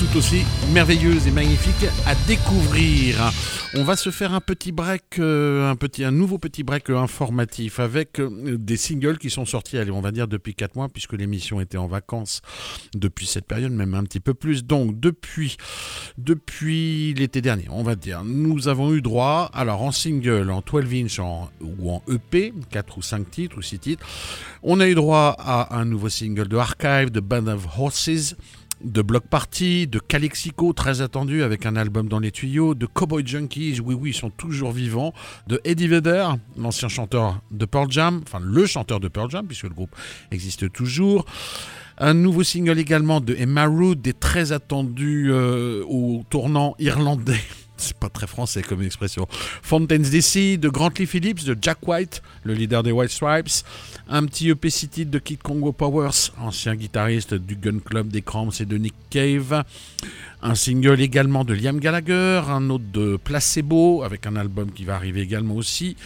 tout 0.00 0.16
aussi 0.16 0.44
merveilleuses 0.72 1.26
et 1.26 1.30
magnifiques 1.30 1.86
à 2.06 2.14
découvrir. 2.26 3.30
On 3.74 3.84
va 3.84 3.96
se 3.96 4.10
faire 4.10 4.32
un 4.32 4.40
petit 4.40 4.72
break, 4.72 5.18
euh, 5.18 5.70
un, 5.70 5.76
petit, 5.76 6.04
un 6.04 6.10
nouveau 6.10 6.38
petit 6.38 6.62
break 6.62 6.88
informatif 6.88 7.78
avec 7.80 8.18
euh, 8.18 8.56
des 8.58 8.78
singles 8.78 9.18
qui 9.18 9.28
sont 9.28 9.44
sortis, 9.44 9.76
allez, 9.76 9.90
on 9.90 10.00
va 10.00 10.10
dire 10.10 10.26
depuis 10.26 10.54
4 10.54 10.74
mois, 10.74 10.88
puisque 10.88 11.12
l'émission 11.12 11.60
était 11.60 11.76
en 11.76 11.86
vacances 11.86 12.40
depuis 12.94 13.26
cette 13.26 13.46
période, 13.46 13.72
même 13.72 13.94
un 13.94 14.04
petit 14.04 14.20
peu 14.20 14.32
plus. 14.32 14.64
Donc, 14.64 14.98
depuis, 14.98 15.58
depuis 16.16 17.12
l'été 17.12 17.42
dernier, 17.42 17.66
on 17.70 17.82
va 17.82 17.94
dire, 17.94 18.24
nous 18.24 18.68
avons 18.68 18.94
eu 18.94 19.02
droit, 19.02 19.50
alors 19.52 19.82
en 19.82 19.92
single, 19.92 20.50
en 20.50 20.62
12 20.62 20.94
inch 20.94 21.20
ou 21.60 21.90
en 21.90 22.02
EP, 22.08 22.54
4 22.70 22.98
ou 22.98 23.02
5 23.02 23.30
titres 23.30 23.58
ou 23.58 23.62
6 23.62 23.78
titres, 23.78 24.06
on 24.62 24.80
a 24.80 24.88
eu 24.88 24.94
droit 24.94 25.36
à 25.38 25.76
un 25.76 25.84
nouveau 25.84 26.08
single 26.08 26.48
de 26.48 26.56
Archive, 26.56 27.10
de 27.10 27.20
Band 27.20 27.48
of 27.48 27.66
Horses 27.78 28.34
de 28.82 29.02
Block 29.02 29.26
Party, 29.26 29.86
de 29.86 29.98
Calexico, 29.98 30.72
très 30.72 31.00
attendu 31.00 31.42
avec 31.42 31.66
un 31.66 31.76
album 31.76 32.08
dans 32.08 32.18
les 32.18 32.30
tuyaux, 32.30 32.74
de 32.74 32.86
Cowboy 32.86 33.26
Junkies, 33.26 33.80
oui 33.84 33.94
oui, 33.94 34.10
ils 34.10 34.14
sont 34.14 34.30
toujours 34.30 34.72
vivants, 34.72 35.12
de 35.46 35.60
Eddie 35.64 35.88
Vedder, 35.88 36.28
l'ancien 36.56 36.88
chanteur 36.88 37.40
de 37.50 37.64
Pearl 37.64 37.90
Jam, 37.90 38.22
enfin 38.26 38.40
le 38.42 38.66
chanteur 38.66 39.00
de 39.00 39.08
Pearl 39.08 39.30
Jam, 39.30 39.46
puisque 39.46 39.64
le 39.64 39.70
groupe 39.70 39.94
existe 40.30 40.72
toujours. 40.72 41.24
Un 41.98 42.14
nouveau 42.14 42.42
single 42.42 42.78
également 42.78 43.20
de 43.20 43.34
Emma 43.34 43.66
Root, 43.66 43.96
des 43.96 44.14
très 44.14 44.52
attendus 44.52 45.30
euh, 45.30 45.84
au 45.86 46.22
tournant 46.30 46.74
irlandais 46.78 47.40
c'est 47.80 47.96
pas 47.96 48.08
très 48.08 48.26
français 48.26 48.62
comme 48.62 48.82
expression. 48.82 49.26
Fontaine's 49.62 50.10
DC 50.10 50.58
de 50.58 50.68
Grantley 50.68 51.06
Phillips, 51.06 51.44
de 51.44 51.56
Jack 51.60 51.78
White, 51.86 52.22
le 52.44 52.54
leader 52.54 52.82
des 52.82 52.92
White 52.92 53.10
Stripes. 53.10 53.64
Un 54.08 54.26
petit 54.26 54.50
EP 54.50 54.70
City 54.70 55.06
de 55.06 55.18
Kid 55.18 55.42
Congo 55.42 55.72
Powers, 55.72 56.32
ancien 56.38 56.74
guitariste 56.74 57.34
du 57.34 57.56
Gun 57.56 57.78
Club 57.78 58.08
des 58.08 58.22
Cramps 58.22 58.60
et 58.60 58.64
de 58.64 58.76
Nick 58.76 58.94
Cave. 59.08 59.64
Un 60.42 60.54
single 60.54 61.00
également 61.00 61.44
de 61.44 61.54
Liam 61.54 61.78
Gallagher, 61.78 62.42
un 62.48 62.70
autre 62.70 62.84
de 62.92 63.18
Placebo, 63.22 64.02
avec 64.02 64.26
un 64.26 64.36
album 64.36 64.72
qui 64.72 64.84
va 64.84 64.94
arriver 64.94 65.20
également 65.20 65.54
aussi. 65.54 65.96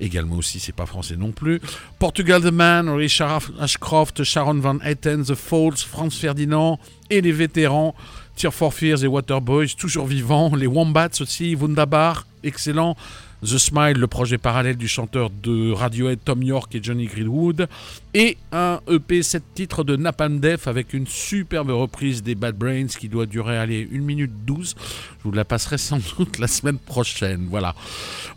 Également 0.00 0.36
aussi, 0.36 0.58
c'est 0.58 0.74
pas 0.74 0.86
français 0.86 1.16
non 1.16 1.30
plus. 1.30 1.60
Portugal 2.00 2.42
The 2.42 2.52
Man, 2.52 2.88
Richard 2.88 3.42
Ashcroft, 3.60 4.24
Sharon 4.24 4.54
Van 4.54 4.78
Etten, 4.80 5.22
The 5.24 5.34
Folds, 5.34 5.84
Franz 5.86 6.18
Ferdinand 6.18 6.80
et 7.10 7.20
les 7.20 7.30
vétérans. 7.30 7.94
Tear 8.36 8.52
for 8.52 8.72
Fears 8.72 9.04
et 9.04 9.06
Waterboys, 9.06 9.74
toujours 9.76 10.06
vivants. 10.06 10.54
Les 10.56 10.66
Wombats 10.66 11.20
aussi, 11.20 11.54
Wunderbar, 11.54 12.26
excellent. 12.42 12.96
The 13.44 13.58
Smile, 13.58 13.98
le 13.98 14.06
projet 14.06 14.38
parallèle 14.38 14.78
du 14.78 14.88
chanteur 14.88 15.28
de 15.28 15.70
Radiohead 15.70 16.18
Tom 16.24 16.42
York 16.42 16.74
et 16.74 16.82
Johnny 16.82 17.04
Greenwood, 17.04 17.68
et 18.14 18.38
un 18.52 18.80
EP 18.88 19.22
7 19.22 19.42
titres 19.54 19.84
de 19.84 19.96
Napalm 19.96 20.40
avec 20.64 20.94
une 20.94 21.06
superbe 21.06 21.68
reprise 21.68 22.22
des 22.22 22.34
Bad 22.34 22.56
Brains 22.56 22.86
qui 22.86 23.10
doit 23.10 23.26
durer 23.26 23.58
allez, 23.58 23.86
1 23.92 23.98
minute 23.98 24.32
12. 24.46 24.74
Je 25.18 25.24
vous 25.24 25.32
la 25.32 25.44
passerai 25.44 25.76
sans 25.76 25.98
doute 26.16 26.38
la 26.38 26.46
semaine 26.46 26.78
prochaine. 26.78 27.46
Voilà. 27.50 27.74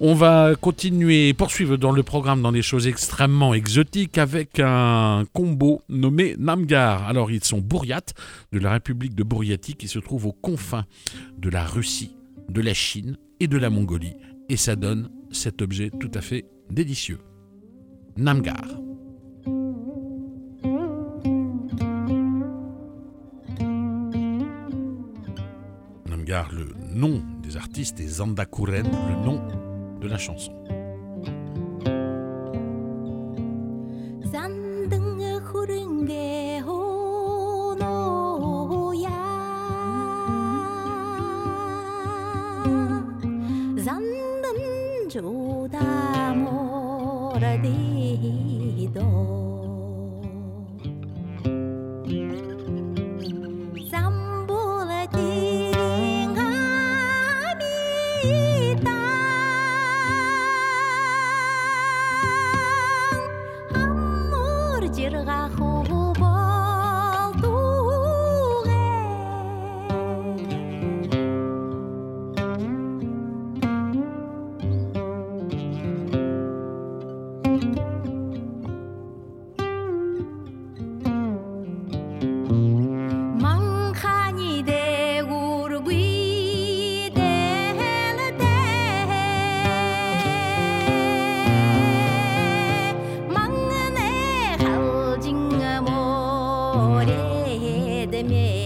On 0.02 0.14
va 0.14 0.56
continuer, 0.60 1.34
poursuivre 1.34 1.78
dans 1.78 1.94
le 1.94 2.04
programme 2.04 2.42
dans 2.42 2.52
des 2.52 2.62
choses 2.62 2.86
extrêmement 2.86 3.54
exotiques 3.54 4.18
avec 4.18 4.60
un 4.60 5.24
combo 5.32 5.84
nommé 5.88 6.36
Namgar. 6.38 7.08
Alors 7.08 7.32
ils 7.32 7.44
sont 7.44 7.60
Bouriates 7.60 8.14
de 8.52 8.60
la 8.60 8.74
République 8.74 9.16
de 9.16 9.24
Bouriatie 9.24 9.76
qui 9.76 9.88
se 9.88 10.00
trouve 10.00 10.26
aux 10.26 10.34
confins 10.34 10.86
de 11.38 11.50
la 11.50 11.64
Russie, 11.64 12.16
de 12.50 12.60
la 12.60 12.74
Chine 12.74 13.18
et 13.40 13.48
de 13.48 13.58
la 13.58 13.70
Mongolie. 13.70 14.16
Et 14.50 14.58
ça 14.58 14.76
donne 14.76 15.10
cet 15.32 15.62
objet 15.62 15.90
tout 15.90 16.12
à 16.14 16.22
fait 16.22 16.46
délicieux. 16.70 17.20
Namgar. 18.16 18.80
Namgar, 26.10 26.52
le 26.54 26.68
nom 26.94 27.22
des 27.44 27.58
artistes, 27.58 28.00
et 28.00 28.08
Zandakuren, 28.08 28.86
le 28.86 29.26
nom 29.26 29.42
de 30.00 30.08
la 30.08 30.18
chanson. 30.18 30.54
Yeah. 98.28 98.57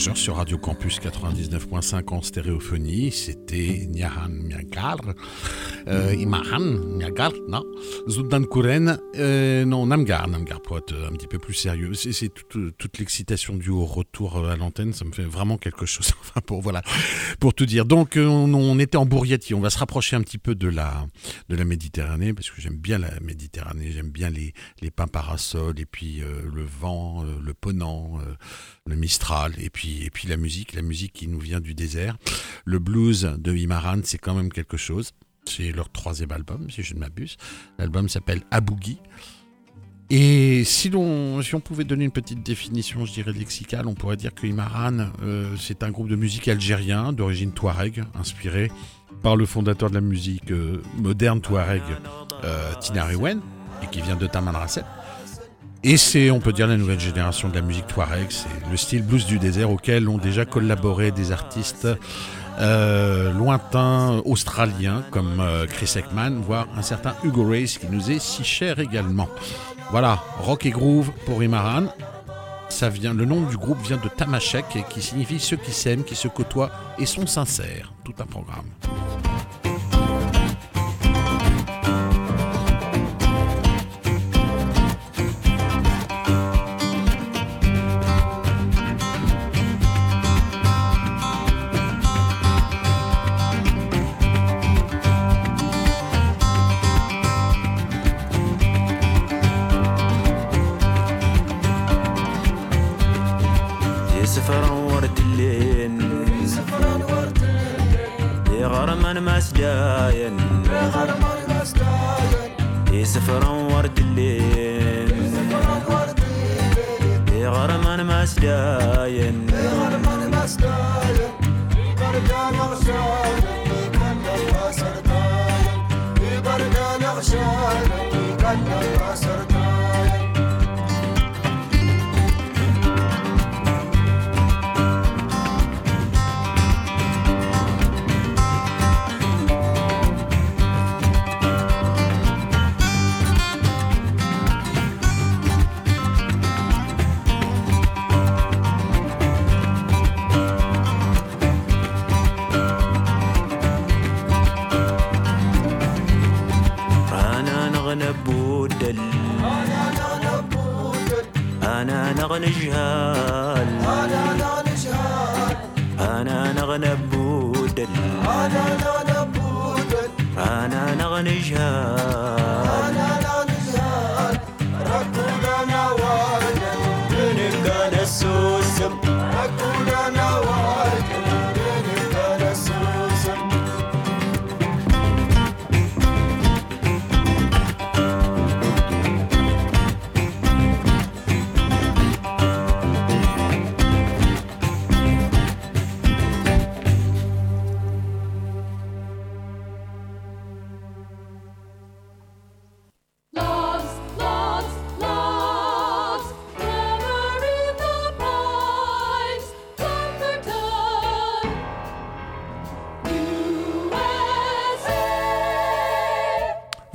Majeur 0.00 0.16
sur 0.16 0.36
Radio 0.36 0.56
Campus 0.56 0.98
99.5 0.98 2.14
en 2.14 2.22
stéréophonie. 2.22 3.10
C'était 3.10 3.86
Nyahan 3.86 4.30
euh, 4.50 5.12
Imahan 5.86 6.60
Miagar, 6.60 7.32
non, 7.48 7.64
Zudan 8.08 8.44
Kuren, 8.44 8.98
euh, 9.16 9.64
non, 9.64 9.86
Namgar, 9.86 10.28
Namgar, 10.28 10.60
pour 10.62 10.78
être 10.78 10.94
un 10.94 11.12
petit 11.12 11.26
peu 11.26 11.38
plus 11.38 11.54
sérieux. 11.54 11.94
C'est 11.94 12.32
toute, 12.48 12.98
l'excitation 12.98 13.56
du 13.56 13.70
retour 13.70 14.46
à 14.46 14.56
l'antenne, 14.56 14.92
ça 14.92 15.04
me 15.04 15.12
fait 15.12 15.24
vraiment 15.24 15.56
quelque 15.56 15.86
chose. 15.86 16.10
Enfin, 16.20 16.40
pour, 16.42 16.60
voilà, 16.60 16.82
pour 17.40 17.54
tout 17.54 17.66
dire. 17.66 17.86
Donc, 17.86 18.16
on, 18.16 18.78
était 18.78 18.96
en 18.96 19.06
Bourriati, 19.06 19.54
on 19.54 19.60
va 19.60 19.70
se 19.70 19.78
rapprocher 19.78 20.14
un 20.14 20.22
petit 20.22 20.38
peu 20.38 20.54
de 20.54 20.68
la, 20.68 21.06
Méditerranée, 21.48 22.32
parce 22.34 22.50
que 22.50 22.60
j'aime 22.60 22.76
bien 22.76 22.98
la 22.98 23.18
Méditerranée, 23.20 23.90
j'aime 23.90 24.10
bien 24.10 24.30
les, 24.30 24.52
les 24.80 24.90
pins 24.90 25.08
parasols, 25.08 25.80
et 25.80 25.86
puis 25.86 26.22
euh, 26.22 26.42
le 26.52 26.62
vent, 26.62 27.24
le 27.24 27.54
ponant 27.54 28.18
le 28.86 28.96
Mistral, 28.96 29.54
et 29.58 29.70
puis, 29.70 30.04
et 30.04 30.10
puis 30.10 30.28
la 30.28 30.36
musique, 30.36 30.74
la 30.74 30.82
musique 30.82 31.12
qui 31.12 31.28
nous 31.28 31.40
vient 31.40 31.60
du 31.60 31.74
désert. 31.74 32.16
Le 32.64 32.78
blues 32.78 33.36
de 33.38 33.54
Imaran, 33.54 34.00
c'est 34.04 34.18
quand 34.18 34.34
même 34.34 34.52
quelque 34.52 34.76
chose. 34.76 35.12
C'est 35.56 35.72
leur 35.72 35.90
troisième 35.90 36.32
album, 36.32 36.70
si 36.70 36.82
je 36.82 36.94
ne 36.94 37.00
m'abuse. 37.00 37.36
L'album 37.78 38.08
s'appelle 38.08 38.42
Abougi. 38.50 38.98
Et 40.12 40.64
si, 40.64 40.90
on 40.94 41.60
pouvait 41.60 41.84
donner 41.84 42.04
une 42.04 42.10
petite 42.10 42.42
définition, 42.42 43.06
je 43.06 43.12
dirais 43.12 43.32
lexicale, 43.32 43.86
on 43.86 43.94
pourrait 43.94 44.16
dire 44.16 44.34
que 44.34 44.44
Imaran, 44.44 45.10
euh, 45.22 45.54
c'est 45.56 45.84
un 45.84 45.90
groupe 45.90 46.08
de 46.08 46.16
musique 46.16 46.48
algérien 46.48 47.12
d'origine 47.12 47.52
touareg, 47.52 48.02
inspiré 48.18 48.72
par 49.22 49.36
le 49.36 49.46
fondateur 49.46 49.88
de 49.88 49.94
la 49.94 50.00
musique 50.00 50.50
euh, 50.50 50.82
moderne 50.96 51.40
touareg, 51.40 51.82
euh, 52.42 52.72
Tinariwen, 52.80 53.40
et 53.84 53.86
qui 53.86 54.00
vient 54.00 54.16
de 54.16 54.26
Tamanrasset. 54.26 54.82
Et 55.84 55.96
c'est, 55.96 56.32
on 56.32 56.40
peut 56.40 56.52
dire, 56.52 56.66
la 56.66 56.76
nouvelle 56.76 57.00
génération 57.00 57.48
de 57.48 57.54
la 57.54 57.62
musique 57.62 57.86
touareg. 57.86 58.26
C'est 58.30 58.48
le 58.68 58.76
style 58.76 59.02
blues 59.02 59.26
du 59.26 59.38
désert 59.38 59.70
auquel 59.70 60.08
ont 60.08 60.18
déjà 60.18 60.44
collaboré 60.44 61.12
des 61.12 61.30
artistes 61.30 61.86
euh, 62.60 63.32
lointains 63.32 64.20
australiens 64.24 65.02
comme 65.10 65.42
Chris 65.68 65.94
Ekman, 65.96 66.40
voire 66.40 66.66
un 66.76 66.82
certain 66.82 67.14
Hugo 67.24 67.48
Race 67.48 67.78
qui 67.78 67.86
nous 67.90 68.10
est 68.10 68.18
si 68.18 68.44
cher 68.44 68.78
également. 68.78 69.28
Voilà, 69.90 70.22
rock 70.38 70.66
et 70.66 70.70
groove 70.70 71.10
pour 71.26 71.42
Imaran. 71.42 71.86
Ça 72.68 72.88
vient, 72.88 73.12
le 73.12 73.24
nom 73.24 73.40
du 73.40 73.56
groupe 73.56 73.82
vient 73.82 73.96
de 73.96 74.08
Tamashek, 74.08 74.86
qui 74.88 75.02
signifie 75.02 75.40
ceux 75.40 75.56
qui 75.56 75.72
s'aiment, 75.72 76.04
qui 76.04 76.14
se 76.14 76.28
côtoient 76.28 76.70
et 76.98 77.06
sont 77.06 77.26
sincères. 77.26 77.92
Tout 78.04 78.14
un 78.20 78.26
programme. 78.26 78.66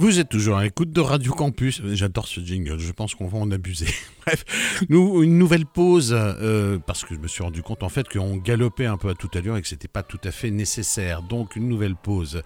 Vous 0.05 0.19
êtes 0.19 0.29
toujours 0.29 0.57
à 0.57 0.63
l'écoute 0.63 0.91
de 0.91 1.01
Radio 1.01 1.33
Campus. 1.33 1.81
J'adore 1.93 2.27
ce 2.27 2.39
jingle, 2.39 2.77
je 2.77 2.91
pense 2.91 3.15
qu'on 3.15 3.25
va 3.25 3.39
en 3.39 3.49
abuser. 3.49 3.87
Bref, 4.27 4.45
nous, 4.89 5.23
une 5.23 5.37
nouvelle 5.37 5.65
pause, 5.65 6.15
euh, 6.15 6.79
parce 6.79 7.03
que 7.03 7.15
je 7.15 7.19
me 7.19 7.27
suis 7.27 7.43
rendu 7.43 7.61
compte 7.61 7.83
en 7.83 7.89
fait 7.89 8.07
qu'on 8.07 8.37
galopait 8.37 8.85
un 8.85 8.97
peu 8.97 9.09
à 9.09 9.13
toute 9.15 9.35
allure 9.35 9.57
et 9.57 9.61
que 9.61 9.67
c'était 9.67 9.87
pas 9.87 10.03
tout 10.03 10.19
à 10.23 10.31
fait 10.31 10.51
nécessaire. 10.51 11.21
Donc 11.21 11.55
une 11.55 11.67
nouvelle 11.67 11.95
pause 11.95 12.41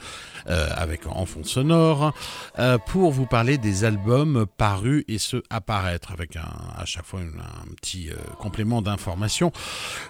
euh, 0.47 0.69
avec 0.75 1.07
en 1.07 1.25
fond 1.25 1.43
sonore 1.43 2.13
euh, 2.57 2.77
pour 2.77 3.11
vous 3.11 3.25
parler 3.25 3.57
des 3.57 3.83
albums 3.83 4.45
parus 4.57 5.03
et 5.07 5.17
ceux 5.17 5.43
apparaître 5.49 6.11
avec 6.11 6.35
un, 6.35 6.49
à 6.75 6.85
chaque 6.85 7.05
fois 7.05 7.19
un, 7.21 7.73
petit 7.75 8.09
complément 8.39 8.81
d'information. 8.81 9.51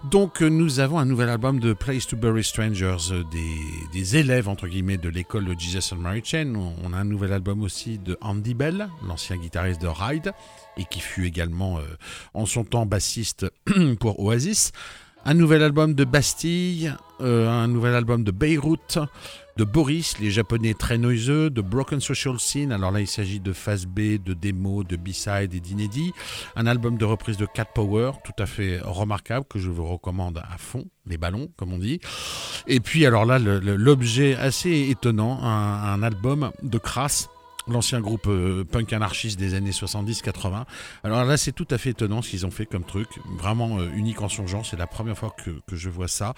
Donc 0.09 0.41
nous 0.41 0.79
avons 0.79 0.99
un 0.99 1.05
nouvel 1.05 1.29
album 1.29 1.59
de 1.59 1.73
Place 1.73 2.07
to 2.07 2.17
Bury 2.17 2.43
Strangers, 2.43 3.23
des, 3.31 3.99
des 3.99 4.17
élèves 4.17 4.47
entre 4.47 4.67
guillemets 4.67 4.97
de 4.97 5.09
l'école 5.09 5.45
de 5.45 5.59
Jesus 5.59 5.93
and 5.93 5.97
Mary 5.97 6.21
Chain. 6.23 6.53
On 6.83 6.93
a 6.93 6.97
un 6.97 7.03
nouvel 7.03 7.33
album 7.33 7.61
aussi 7.61 7.97
de 7.97 8.17
Andy 8.21 8.53
Bell, 8.53 8.89
l'ancien 9.07 9.37
guitariste 9.37 9.81
de 9.81 9.87
Ride, 9.87 10.33
et 10.79 10.85
qui 10.85 10.99
fut 10.99 11.25
également 11.25 11.77
euh, 11.77 11.81
en 12.33 12.45
son 12.45 12.63
temps 12.63 12.85
bassiste 12.85 13.45
pour 13.99 14.19
Oasis. 14.19 14.71
Un 15.25 15.33
nouvel 15.33 15.61
album 15.61 15.93
de 15.93 16.05
Bastille, 16.05 16.95
euh, 17.19 17.49
un 17.49 17.67
nouvel 17.67 17.93
album 17.93 18.23
de 18.23 18.31
Beyrouth, 18.31 18.97
de 19.57 19.65
Boris, 19.65 20.17
les 20.19 20.31
japonais 20.31 20.73
très 20.73 20.97
noiseux, 20.97 21.49
de 21.49 21.59
Broken 21.59 21.99
Social 21.99 22.39
Scene, 22.39 22.71
alors 22.71 22.91
là 22.91 23.01
il 23.01 23.07
s'agit 23.07 23.41
de 23.41 23.51
phase 23.51 23.85
B, 23.85 24.15
de 24.23 24.33
démo, 24.33 24.85
de 24.85 24.95
B-side 24.95 25.53
et 25.53 25.59
d'inédit, 25.59 26.13
un 26.55 26.65
album 26.65 26.97
de 26.97 27.03
reprise 27.03 27.35
de 27.35 27.45
Cat 27.45 27.65
Power, 27.65 28.13
tout 28.23 28.41
à 28.41 28.45
fait 28.45 28.79
remarquable, 28.81 29.45
que 29.49 29.59
je 29.59 29.69
vous 29.69 29.85
recommande 29.85 30.37
à 30.37 30.57
fond, 30.57 30.85
les 31.05 31.17
ballons 31.17 31.49
comme 31.57 31.73
on 31.73 31.77
dit. 31.77 31.99
Et 32.67 32.79
puis 32.79 33.05
alors 33.05 33.25
là 33.25 33.37
l'objet 33.37 34.37
assez 34.37 34.87
étonnant, 34.89 35.43
un, 35.43 36.01
album 36.03 36.51
de 36.63 36.77
Crass, 36.77 37.29
l'ancien 37.73 38.01
groupe 38.01 38.27
euh, 38.27 38.63
punk 38.63 38.93
anarchiste 38.93 39.39
des 39.39 39.53
années 39.53 39.71
70-80. 39.71 40.65
Alors 41.03 41.23
là, 41.25 41.37
c'est 41.37 41.51
tout 41.51 41.67
à 41.71 41.77
fait 41.77 41.91
étonnant 41.91 42.21
ce 42.21 42.29
qu'ils 42.29 42.45
ont 42.45 42.51
fait 42.51 42.65
comme 42.65 42.83
truc, 42.83 43.07
vraiment 43.37 43.79
euh, 43.79 43.89
unique 43.95 44.21
en 44.21 44.29
son 44.29 44.47
genre. 44.47 44.65
C'est 44.65 44.77
la 44.77 44.87
première 44.87 45.17
fois 45.17 45.33
que, 45.43 45.51
que 45.67 45.75
je 45.75 45.89
vois 45.89 46.07
ça. 46.07 46.33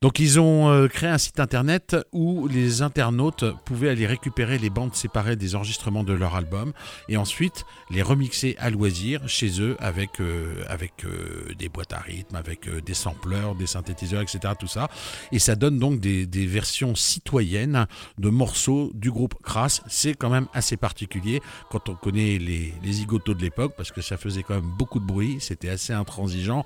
Donc 0.00 0.20
ils 0.20 0.38
ont 0.38 0.70
euh, 0.70 0.86
créé 0.86 1.10
un 1.10 1.18
site 1.18 1.40
internet 1.40 1.96
où 2.12 2.46
les 2.46 2.82
internautes 2.82 3.44
pouvaient 3.64 3.88
aller 3.88 4.06
récupérer 4.06 4.56
les 4.56 4.70
bandes 4.70 4.94
séparées 4.94 5.34
des 5.34 5.56
enregistrements 5.56 6.04
de 6.04 6.12
leur 6.12 6.36
album 6.36 6.72
et 7.08 7.16
ensuite 7.16 7.64
les 7.90 8.02
remixer 8.02 8.54
à 8.60 8.70
loisir 8.70 9.28
chez 9.28 9.60
eux 9.60 9.76
avec, 9.80 10.20
euh, 10.20 10.62
avec 10.68 11.04
euh, 11.04 11.52
des 11.58 11.68
boîtes 11.68 11.92
à 11.92 11.98
rythme, 11.98 12.36
avec 12.36 12.68
des 12.84 12.94
sampleurs, 12.94 13.56
des 13.56 13.66
synthétiseurs, 13.66 14.22
etc. 14.22 14.54
Tout 14.56 14.68
ça. 14.68 14.88
Et 15.32 15.40
ça 15.40 15.56
donne 15.56 15.80
donc 15.80 15.98
des, 15.98 16.26
versions 16.46 16.94
citoyennes 16.94 17.86
de 18.18 18.30
morceaux 18.30 18.92
du 18.94 19.10
groupe 19.10 19.34
Crass. 19.42 19.82
C'est 19.88 20.14
quand 20.14 20.30
même 20.30 20.46
assez 20.54 20.76
particulier 20.76 21.42
quand 21.70 21.88
on 21.88 21.94
connaît 21.94 22.38
les, 22.38 22.72
les 22.82 23.04
de 23.08 23.42
l'époque 23.42 23.74
parce 23.76 23.90
que 23.90 24.00
ça 24.00 24.16
faisait 24.16 24.42
quand 24.42 24.54
même 24.54 24.70
beaucoup 24.78 25.00
de 25.00 25.04
bruit, 25.04 25.38
c'était 25.40 25.70
assez 25.70 25.92
intransigeant 25.92 26.64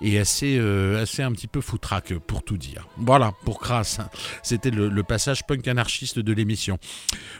et 0.00 0.18
assez, 0.18 0.58
assez 0.58 1.22
un 1.22 1.32
petit 1.32 1.46
peu 1.46 1.60
foutraque 1.60 2.14
pour 2.18 2.42
tout 2.42 2.56
dire. 2.56 2.71
Voilà, 2.96 3.32
pour 3.44 3.60
Crass, 3.60 3.98
c'était 4.42 4.70
le, 4.70 5.02
passage 5.02 5.44
punk 5.46 5.66
anarchiste 5.66 6.18
de 6.18 6.32
l'émission. 6.32 6.78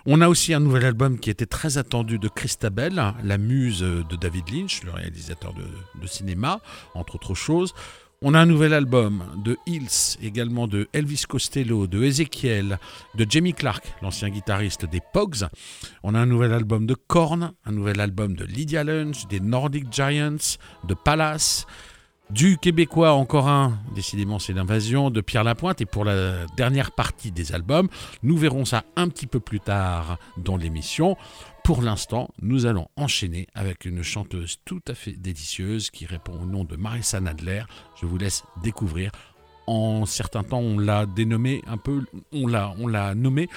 On 0.07 0.21
a 0.21 0.29
aussi 0.29 0.53
un 0.53 0.61
nouvel 0.61 0.85
album 0.85 1.19
qui 1.19 1.31
était 1.31 1.47
très 1.47 1.79
attendu 1.79 2.19
de 2.19 2.29
Christabel, 2.29 3.01
la 3.23 3.39
muse 3.39 3.81
de 3.81 4.17
David 4.17 4.51
Lynch, 4.51 4.83
le 4.83 4.91
réalisateur 4.91 5.55
de, 5.55 6.07
cinéma, 6.07 6.61
entre 6.95 7.15
autres 7.17 7.35
choses. 7.35 7.73
On 8.25 8.35
a 8.35 8.41
un 8.41 8.47
nouvel 8.47 8.73
album 8.73 9.25
de 9.45 9.59
Hills, 9.67 10.17
également 10.23 10.69
de 10.69 10.89
Elvis 10.93 11.25
Costello, 11.29 11.89
de 11.89 12.05
Ezekiel, 12.05 12.79
de 13.17 13.27
Jamie 13.29 13.53
Clark, 13.53 13.85
l'ancien 14.01 14.29
guitariste 14.29 14.85
des 14.85 15.01
Pogs. 15.13 15.49
On 16.05 16.15
a 16.15 16.21
un 16.21 16.27
nouvel 16.27 16.53
album 16.53 16.87
de 16.87 16.95
Korn, 16.95 17.53
un 17.65 17.73
nouvel 17.73 18.01
album 18.01 18.37
de 18.37 18.45
Lydia 18.45 18.85
Lunch, 18.85 19.27
des 19.27 19.41
Nordic 19.41 19.93
Giants, 19.93 20.57
de 20.87 20.95
Palace, 20.95 21.67
du 22.33 22.57
Québécois 22.57 23.13
encore 23.13 23.49
un, 23.49 23.79
décidément 23.95 24.39
c'est 24.39 24.55
l'invasion, 24.55 25.11
de 25.11 25.21
Pierre 25.21 25.45
Lapointe. 25.45 25.81
Et 25.81 25.87
pour 25.87 26.05
la 26.05 26.47
dernière 26.57 26.93
partie 26.93 27.31
des 27.31 27.53
albums, 27.53 27.89
nous 28.23 28.37
verrons 28.37 28.65
ça 28.65 28.85
un 28.97 29.09
petit 29.09 29.27
peu 29.27 29.39
plus 29.39 29.61
tard 29.61 30.19
dans 30.39 30.57
l'émission. 30.57 31.17
Pour 31.63 31.83
l'instant, 31.83 32.31
nous 32.41 32.67
allons 32.67 32.89
enchaîner 32.97 33.47
avec 33.55 33.85
une 33.85 34.03
chanteuse 34.03 34.57
tout 34.65 34.81
à 34.89 34.95
fait 34.95 35.13
délicieuse 35.13 35.91
qui 35.91 36.07
répond 36.07 36.33
au 36.43 36.47
nom 36.47 36.65
de 36.65 36.75
Marissa 36.77 37.21
Nadler. 37.21 37.65
Je 38.01 38.07
vous 38.07 38.17
laisse 38.17 38.45
découvrir. 38.63 39.13
En 39.67 40.07
certains 40.07 40.43
temps, 40.43 40.59
on 40.59 40.79
l'a 40.79 41.07
dénommée 41.07 41.63
un 41.67 41.77
peu, 41.77 42.05
on 42.33 42.47
l'a, 42.47 42.75
on 42.79 42.89
l'a 42.89 43.15
nommée 43.15 43.49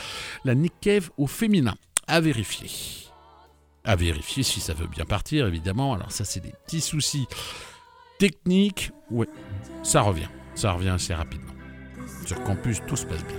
la 0.43 0.53
Nick 0.53 0.89
au 1.17 1.27
féminin. 1.27 1.75
À 2.07 2.19
vérifier. 2.19 2.69
À 3.85 3.95
vérifier 3.95 4.43
si 4.43 4.59
ça 4.59 4.73
veut 4.73 4.87
bien 4.87 5.05
partir, 5.05 5.47
évidemment. 5.47 5.93
Alors 5.93 6.11
ça, 6.11 6.25
c'est 6.25 6.41
des 6.41 6.53
petits 6.65 6.81
soucis 6.81 7.27
techniques. 8.17 8.91
Ouais, 9.11 9.27
ça 9.83 10.01
revient. 10.01 10.29
Ça 10.55 10.71
revient 10.71 10.89
assez 10.89 11.13
rapidement. 11.13 11.53
Sur 12.25 12.41
campus, 12.43 12.81
tout 12.87 12.95
se 12.95 13.05
passe 13.05 13.23
bien. 13.25 13.35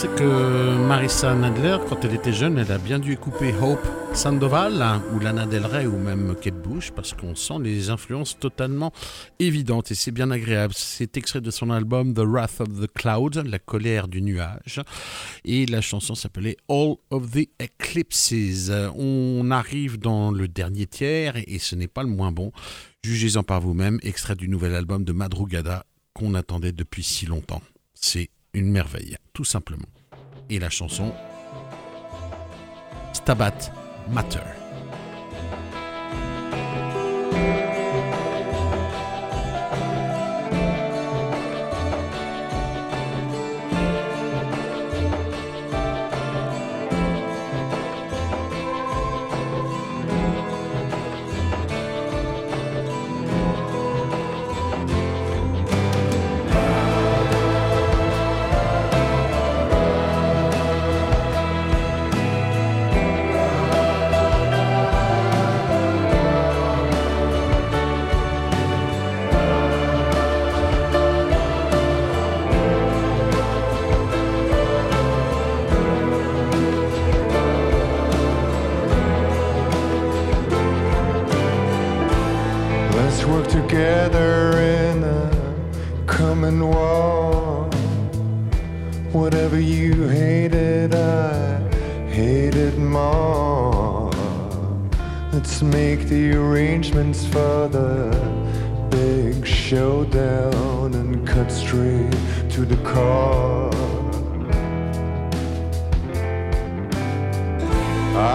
C'est 0.00 0.14
que 0.14 0.78
Marissa 0.88 1.34
Nadler, 1.34 1.76
quand 1.86 2.02
elle 2.06 2.14
était 2.14 2.32
jeune, 2.32 2.56
elle 2.56 2.72
a 2.72 2.78
bien 2.78 2.98
dû 2.98 3.18
couper 3.18 3.52
Hope 3.60 3.86
Sandoval 4.14 4.82
ou 5.12 5.18
Lana 5.18 5.44
Del 5.44 5.66
Rey 5.66 5.84
ou 5.84 5.98
même 5.98 6.34
Kate 6.40 6.54
Bush 6.62 6.90
parce 6.90 7.12
qu'on 7.12 7.34
sent 7.34 7.58
les 7.62 7.90
influences 7.90 8.38
totalement 8.38 8.94
évidentes 9.40 9.90
et 9.90 9.94
c'est 9.94 10.10
bien 10.10 10.30
agréable. 10.30 10.72
C'est 10.74 11.18
extrait 11.18 11.42
de 11.42 11.50
son 11.50 11.68
album 11.70 12.14
The 12.14 12.20
Wrath 12.20 12.62
of 12.62 12.80
the 12.80 12.90
Cloud, 12.90 13.42
la 13.46 13.58
colère 13.58 14.08
du 14.08 14.22
nuage, 14.22 14.80
et 15.44 15.66
la 15.66 15.82
chanson 15.82 16.14
s'appelait 16.14 16.56
All 16.70 16.94
of 17.10 17.32
the 17.32 17.50
Eclipses. 17.60 18.72
On 18.96 19.50
arrive 19.50 19.98
dans 19.98 20.30
le 20.30 20.48
dernier 20.48 20.86
tiers 20.86 21.36
et 21.46 21.58
ce 21.58 21.76
n'est 21.76 21.88
pas 21.88 22.04
le 22.04 22.08
moins 22.08 22.32
bon. 22.32 22.52
Jugez-en 23.04 23.42
par 23.42 23.60
vous-même, 23.60 23.98
extrait 24.02 24.34
du 24.34 24.48
nouvel 24.48 24.74
album 24.74 25.04
de 25.04 25.12
Madrugada 25.12 25.84
qu'on 26.14 26.32
attendait 26.32 26.72
depuis 26.72 27.02
si 27.02 27.26
longtemps. 27.26 27.60
C'est 27.92 28.30
une 28.54 28.70
merveille, 28.70 29.16
tout 29.32 29.44
simplement. 29.44 29.88
Et 30.48 30.58
la 30.58 30.70
chanson 30.70 31.12
Stabat 33.12 33.72
Matter. 34.10 34.40
Together 83.80 84.60
in 84.60 85.02
a 85.04 86.04
common 86.06 86.68
war. 86.68 87.64
Whatever 89.10 89.58
you 89.58 90.06
hated, 90.06 90.94
I 90.94 91.58
hated 92.10 92.76
more. 92.76 94.10
Let's 95.32 95.62
make 95.62 96.00
the 96.08 96.34
arrangements 96.34 97.24
for 97.24 97.68
the 97.68 97.94
big 98.90 99.46
showdown 99.46 100.92
and 100.92 101.26
cut 101.26 101.50
straight 101.50 102.18
to 102.50 102.66
the 102.66 102.80
car. 102.84 103.70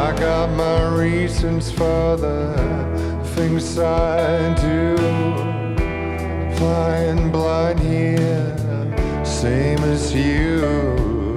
I 0.01 0.07
got 0.17 0.49
my 0.65 0.87
reasons 1.03 1.71
for 1.71 2.17
the 2.17 2.94
things 3.35 3.77
I 3.77 4.53
do. 4.61 4.95
Flying 6.55 7.31
blind 7.33 7.79
here, 7.81 8.55
same 9.25 9.79
as 9.79 10.13
you. 10.15 11.35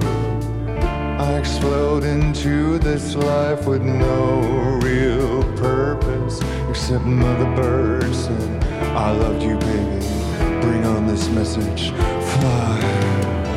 I 1.19 1.37
explode 1.37 2.05
into 2.05 2.79
this 2.79 3.15
life 3.15 3.65
with 3.67 3.81
no 3.81 4.79
real 4.81 5.43
purpose 5.57 6.39
except 6.69 7.03
mother 7.03 7.53
birds 7.57 8.27
and 8.27 8.63
I 8.97 9.11
loved 9.11 9.43
you, 9.43 9.57
baby. 9.57 10.61
Bring 10.61 10.85
on 10.85 11.05
this 11.05 11.27
message, 11.27 11.91
fly. 12.31 13.48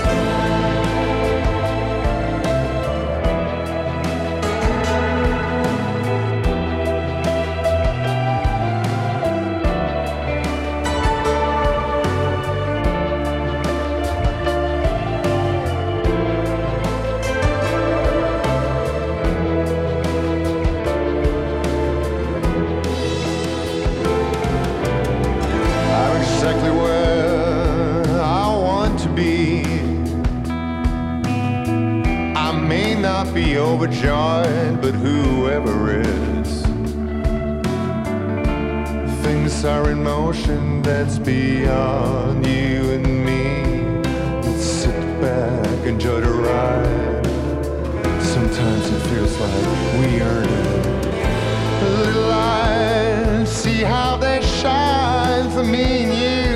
How 53.82 54.16
they 54.16 54.40
shine 54.42 55.50
for 55.50 55.64
me 55.64 56.04
and 56.04 56.12
you. 56.24 56.52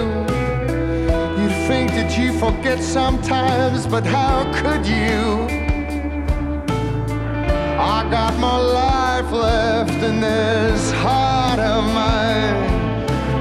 You'd 1.42 1.66
think 1.66 1.90
that 1.90 2.16
you 2.18 2.32
forget 2.38 2.82
sometimes, 2.82 3.86
but 3.86 4.04
how 4.04 4.44
could 4.52 4.86
you? 4.86 5.46
I 7.78 8.08
got 8.10 8.38
my 8.38 8.58
life 8.58 9.30
left 9.32 10.02
in 10.02 10.20
this 10.20 10.92
heart 10.92 11.58
of 11.58 11.84
mine. 11.84 12.58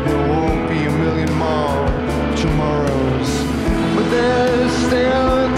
There 0.05 0.29
won't 0.29 0.69
be 0.69 0.85
a 0.85 0.91
million 0.91 1.31
more 1.33 2.35
tomorrows, 2.35 3.29
but 3.95 4.09
there's 4.09 4.71
still 4.87 5.57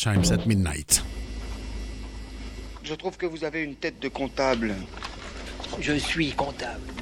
Chimes 0.00 0.32
at 0.32 0.46
midnight. 0.46 1.02
Je 2.82 2.94
trouve 2.94 3.18
que 3.18 3.26
vous 3.26 3.44
avez 3.44 3.62
une 3.62 3.74
tête 3.74 4.00
de 4.00 4.08
comptable. 4.08 4.74
Je 5.78 5.92
suis 5.92 6.32
comptable. 6.32 6.99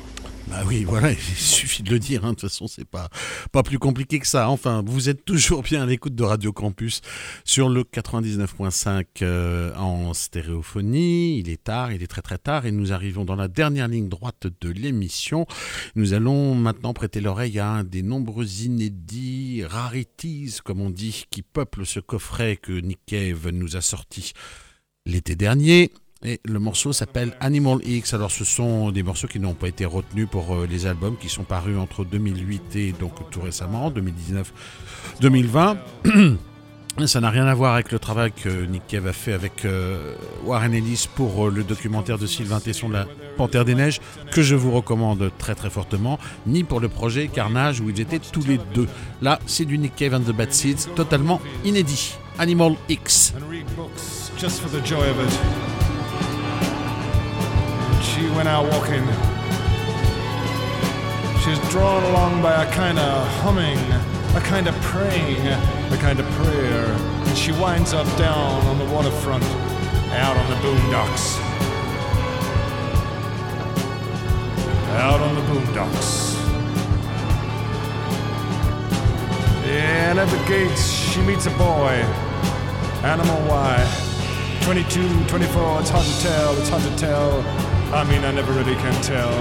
Bah 0.50 0.62
oui, 0.66 0.84
voilà, 0.84 1.12
il 1.12 1.18
suffit 1.18 1.82
de 1.82 1.90
le 1.90 1.98
dire, 1.98 2.24
hein, 2.24 2.30
de 2.30 2.34
toute 2.34 2.48
façon, 2.48 2.66
c'est 2.66 2.86
pas, 2.86 3.08
pas 3.52 3.62
plus 3.62 3.78
compliqué 3.78 4.18
que 4.18 4.26
ça. 4.26 4.48
Enfin, 4.48 4.82
vous 4.86 5.10
êtes 5.10 5.24
toujours 5.24 5.62
bien 5.62 5.82
à 5.82 5.86
l'écoute 5.86 6.14
de 6.14 6.22
Radio 6.22 6.52
Campus 6.52 7.02
sur 7.44 7.68
le 7.68 7.82
99.5 7.82 9.04
euh, 9.22 9.74
en 9.74 10.14
stéréophonie. 10.14 11.38
Il 11.38 11.50
est 11.50 11.62
tard, 11.62 11.92
il 11.92 12.02
est 12.02 12.06
très 12.06 12.22
très 12.22 12.38
tard 12.38 12.64
et 12.64 12.72
nous 12.72 12.92
arrivons 12.92 13.26
dans 13.26 13.36
la 13.36 13.48
dernière 13.48 13.88
ligne 13.88 14.08
droite 14.08 14.46
de 14.60 14.70
l'émission. 14.70 15.46
Nous 15.96 16.14
allons 16.14 16.54
maintenant 16.54 16.94
prêter 16.94 17.20
l'oreille 17.20 17.58
à 17.58 17.68
un 17.68 17.84
des 17.84 18.02
nombreux 18.02 18.62
inédits, 18.62 19.64
rarities, 19.64 20.56
comme 20.64 20.80
on 20.80 20.90
dit, 20.90 21.26
qui 21.30 21.42
peuplent 21.42 21.86
ce 21.86 22.00
coffret 22.00 22.56
que 22.56 22.72
Nick 22.72 23.00
Cave 23.06 23.50
nous 23.50 23.76
a 23.76 23.82
sorti 23.82 24.32
l'été 25.04 25.36
dernier. 25.36 25.92
Et 26.24 26.40
le 26.44 26.58
morceau 26.58 26.92
s'appelle 26.92 27.36
Animal 27.40 27.78
X. 27.84 28.12
Alors 28.12 28.32
ce 28.32 28.44
sont 28.44 28.90
des 28.90 29.04
morceaux 29.04 29.28
qui 29.28 29.38
n'ont 29.38 29.54
pas 29.54 29.68
été 29.68 29.84
retenus 29.84 30.26
pour 30.28 30.52
euh, 30.52 30.66
les 30.66 30.86
albums 30.86 31.16
qui 31.16 31.28
sont 31.28 31.44
parus 31.44 31.78
entre 31.78 32.04
2008 32.04 32.76
et 32.76 32.92
donc 32.92 33.30
tout 33.30 33.40
récemment, 33.40 33.92
2019-2020. 35.20 35.76
Ça 37.06 37.20
n'a 37.20 37.30
rien 37.30 37.46
à 37.46 37.54
voir 37.54 37.74
avec 37.74 37.92
le 37.92 38.00
travail 38.00 38.32
que 38.32 38.64
Nick 38.66 38.88
Cave 38.88 39.06
a 39.06 39.12
fait 39.12 39.32
avec 39.32 39.64
euh, 39.64 40.16
Warren 40.44 40.74
Ellis 40.74 41.06
pour 41.14 41.46
euh, 41.46 41.50
le 41.52 41.62
documentaire 41.62 42.18
de 42.18 42.26
Sylvain 42.26 42.58
Tesson 42.58 42.88
de 42.88 42.94
la 42.94 43.06
Panthère 43.36 43.64
des 43.64 43.76
Neiges, 43.76 44.00
que 44.32 44.42
je 44.42 44.56
vous 44.56 44.72
recommande 44.72 45.30
très 45.38 45.54
très 45.54 45.70
fortement, 45.70 46.18
ni 46.48 46.64
pour 46.64 46.80
le 46.80 46.88
projet 46.88 47.28
Carnage 47.28 47.80
où 47.80 47.88
ils 47.90 48.00
étaient 48.00 48.18
tous 48.18 48.44
les 48.44 48.58
deux. 48.74 48.88
Là, 49.22 49.38
c'est 49.46 49.64
du 49.64 49.78
Nick 49.78 49.94
Cave 49.94 50.14
and 50.14 50.22
the 50.22 50.34
Bad 50.34 50.52
Seeds, 50.52 50.88
totalement 50.96 51.40
inédit. 51.64 52.16
Animal 52.40 52.74
X. 52.88 53.34
She 58.18 58.28
went 58.30 58.48
out 58.48 58.64
walking. 58.72 59.06
She's 61.40 61.60
drawn 61.70 62.02
along 62.02 62.42
by 62.42 62.64
a 62.64 62.72
kind 62.72 62.98
of 62.98 63.28
humming, 63.42 63.78
a 64.34 64.40
kind 64.40 64.66
of 64.66 64.74
praying, 64.80 65.46
a 65.46 65.96
kind 65.98 66.18
of 66.18 66.26
prayer. 66.30 66.86
And 66.86 67.38
she 67.38 67.52
winds 67.52 67.92
up 67.92 68.08
down 68.18 68.66
on 68.66 68.78
the 68.78 68.92
waterfront, 68.92 69.44
out 70.10 70.36
on 70.36 70.50
the 70.50 70.56
boondocks. 70.56 71.38
Out 74.98 75.20
on 75.20 75.34
the 75.36 75.42
boondocks. 75.42 76.34
And 79.64 80.18
at 80.18 80.28
the 80.28 80.48
gates, 80.48 80.90
she 80.90 81.20
meets 81.22 81.46
a 81.46 81.50
boy. 81.50 82.02
Animal 83.04 83.48
Y. 83.48 84.04
22, 84.62 85.24
24, 85.28 85.80
it's 85.80 85.90
hard 85.90 86.04
to 86.04 86.20
tell, 86.20 86.58
it's 86.58 86.68
hard 86.68 86.82
to 86.82 86.96
tell. 86.96 87.67
I 87.90 88.04
mean, 88.04 88.22
I 88.22 88.32
never 88.32 88.52
really 88.52 88.74
can 88.74 89.02
tell. 89.02 89.32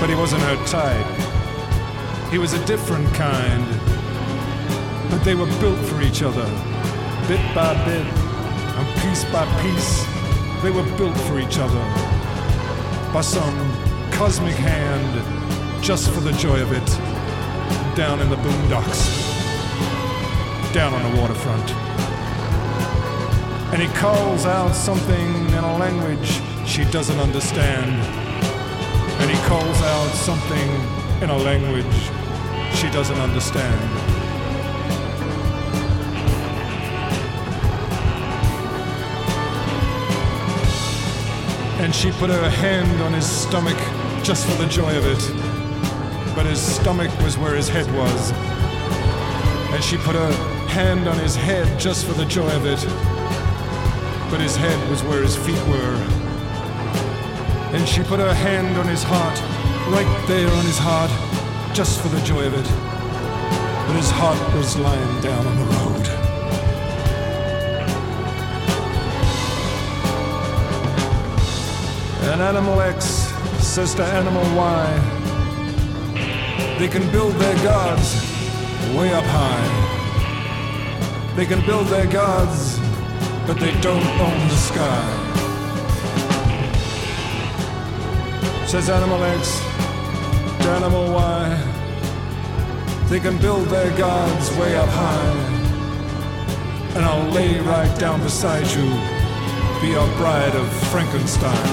But 0.00 0.08
he 0.08 0.14
wasn't 0.14 0.42
her 0.42 0.56
type. 0.64 2.30
He 2.30 2.38
was 2.38 2.54
a 2.54 2.64
different 2.64 3.06
kind. 3.12 3.66
But 5.10 5.22
they 5.22 5.34
were 5.34 5.50
built 5.60 5.78
for 5.84 6.00
each 6.00 6.22
other. 6.22 6.46
Bit 7.28 7.54
by 7.54 7.74
bit, 7.84 8.06
and 8.06 9.02
piece 9.02 9.24
by 9.24 9.44
piece, 9.60 10.04
they 10.62 10.70
were 10.70 10.88
built 10.96 11.16
for 11.28 11.38
each 11.38 11.58
other. 11.58 11.84
By 13.12 13.20
some 13.20 13.54
cosmic 14.12 14.56
hand, 14.56 15.84
just 15.84 16.10
for 16.10 16.20
the 16.20 16.32
joy 16.32 16.62
of 16.62 16.72
it. 16.72 16.86
Down 17.96 18.20
in 18.20 18.30
the 18.30 18.36
boondocks. 18.36 19.12
Down 20.72 20.94
on 20.94 21.12
the 21.12 21.20
waterfront 21.20 21.70
and 23.72 23.80
he 23.80 23.88
calls 23.96 24.46
out 24.46 24.74
something 24.74 25.48
in 25.50 25.62
a 25.62 25.78
language 25.78 26.40
she 26.70 26.84
doesn't 26.84 27.18
understand. 27.18 27.90
And 29.20 29.28
he 29.28 29.36
calls 29.48 29.76
out 29.82 30.10
something 30.14 30.68
in 31.20 31.28
a 31.28 31.36
language 31.36 31.84
she 32.76 32.88
doesn't 32.90 33.18
understand. 33.18 33.80
And 41.82 41.92
she 41.92 42.12
put 42.12 42.30
her 42.30 42.48
hand 42.48 43.02
on 43.02 43.12
his 43.12 43.28
stomach 43.28 43.76
just 44.22 44.46
for 44.46 44.56
the 44.62 44.68
joy 44.68 44.96
of 44.96 45.04
it. 45.06 46.34
But 46.36 46.46
his 46.46 46.60
stomach 46.62 47.10
was 47.18 47.36
where 47.36 47.56
his 47.56 47.68
head 47.68 47.92
was. 47.96 48.30
And 49.74 49.82
she 49.82 49.96
put 49.96 50.14
her 50.14 50.32
hand 50.68 51.08
on 51.08 51.18
his 51.18 51.34
head 51.34 51.80
just 51.80 52.06
for 52.06 52.12
the 52.12 52.26
joy 52.26 52.54
of 52.54 52.64
it 52.64 53.10
but 54.30 54.40
his 54.40 54.54
head 54.54 54.88
was 54.88 55.02
where 55.02 55.22
his 55.22 55.36
feet 55.36 55.60
were. 55.66 56.19
And 57.72 57.88
she 57.88 58.02
put 58.02 58.20
her 58.20 58.34
hand 58.34 58.76
on 58.76 58.86
his 58.88 59.02
heart, 59.02 59.38
right 59.90 60.26
there 60.26 60.48
on 60.48 60.64
his 60.64 60.78
heart, 60.78 61.10
just 61.74 62.00
for 62.00 62.08
the 62.08 62.20
joy 62.22 62.46
of 62.46 62.54
it. 62.54 62.68
But 63.86 63.96
his 63.96 64.10
heart 64.10 64.54
was 64.54 64.76
lying 64.76 65.20
down 65.20 65.46
on 65.46 65.56
the 65.56 65.64
road. 65.64 66.06
And 72.30 72.40
Animal 72.42 72.80
X 72.80 73.04
says 73.64 73.94
to 73.94 74.04
Animal 74.04 74.44
Y, 74.56 75.16
they 76.78 76.88
can 76.88 77.10
build 77.10 77.34
their 77.34 77.56
gods 77.62 78.14
way 78.96 79.12
up 79.12 79.24
high. 79.26 79.68
They 81.36 81.46
can 81.46 81.64
build 81.66 81.86
their 81.86 82.06
gods 82.06 82.80
but 83.50 83.58
they 83.58 83.72
don't 83.80 84.06
own 84.20 84.48
the 84.48 84.56
sky. 84.56 85.19
Says 88.70 88.88
Animal 88.88 89.24
X 89.24 89.58
to 90.62 90.68
Animal 90.70 91.12
Y. 91.12 91.44
They 93.08 93.18
can 93.18 93.36
build 93.38 93.66
their 93.66 93.90
gods 93.98 94.48
way 94.58 94.76
up 94.76 94.88
high. 94.88 95.34
And 96.94 97.04
I'll 97.04 97.28
lay 97.30 97.58
right 97.58 97.92
down 97.98 98.22
beside 98.22 98.68
you, 98.68 98.86
be 99.80 99.88
your 99.88 100.06
bride 100.18 100.54
of 100.54 100.68
Frankenstein. 100.92 101.66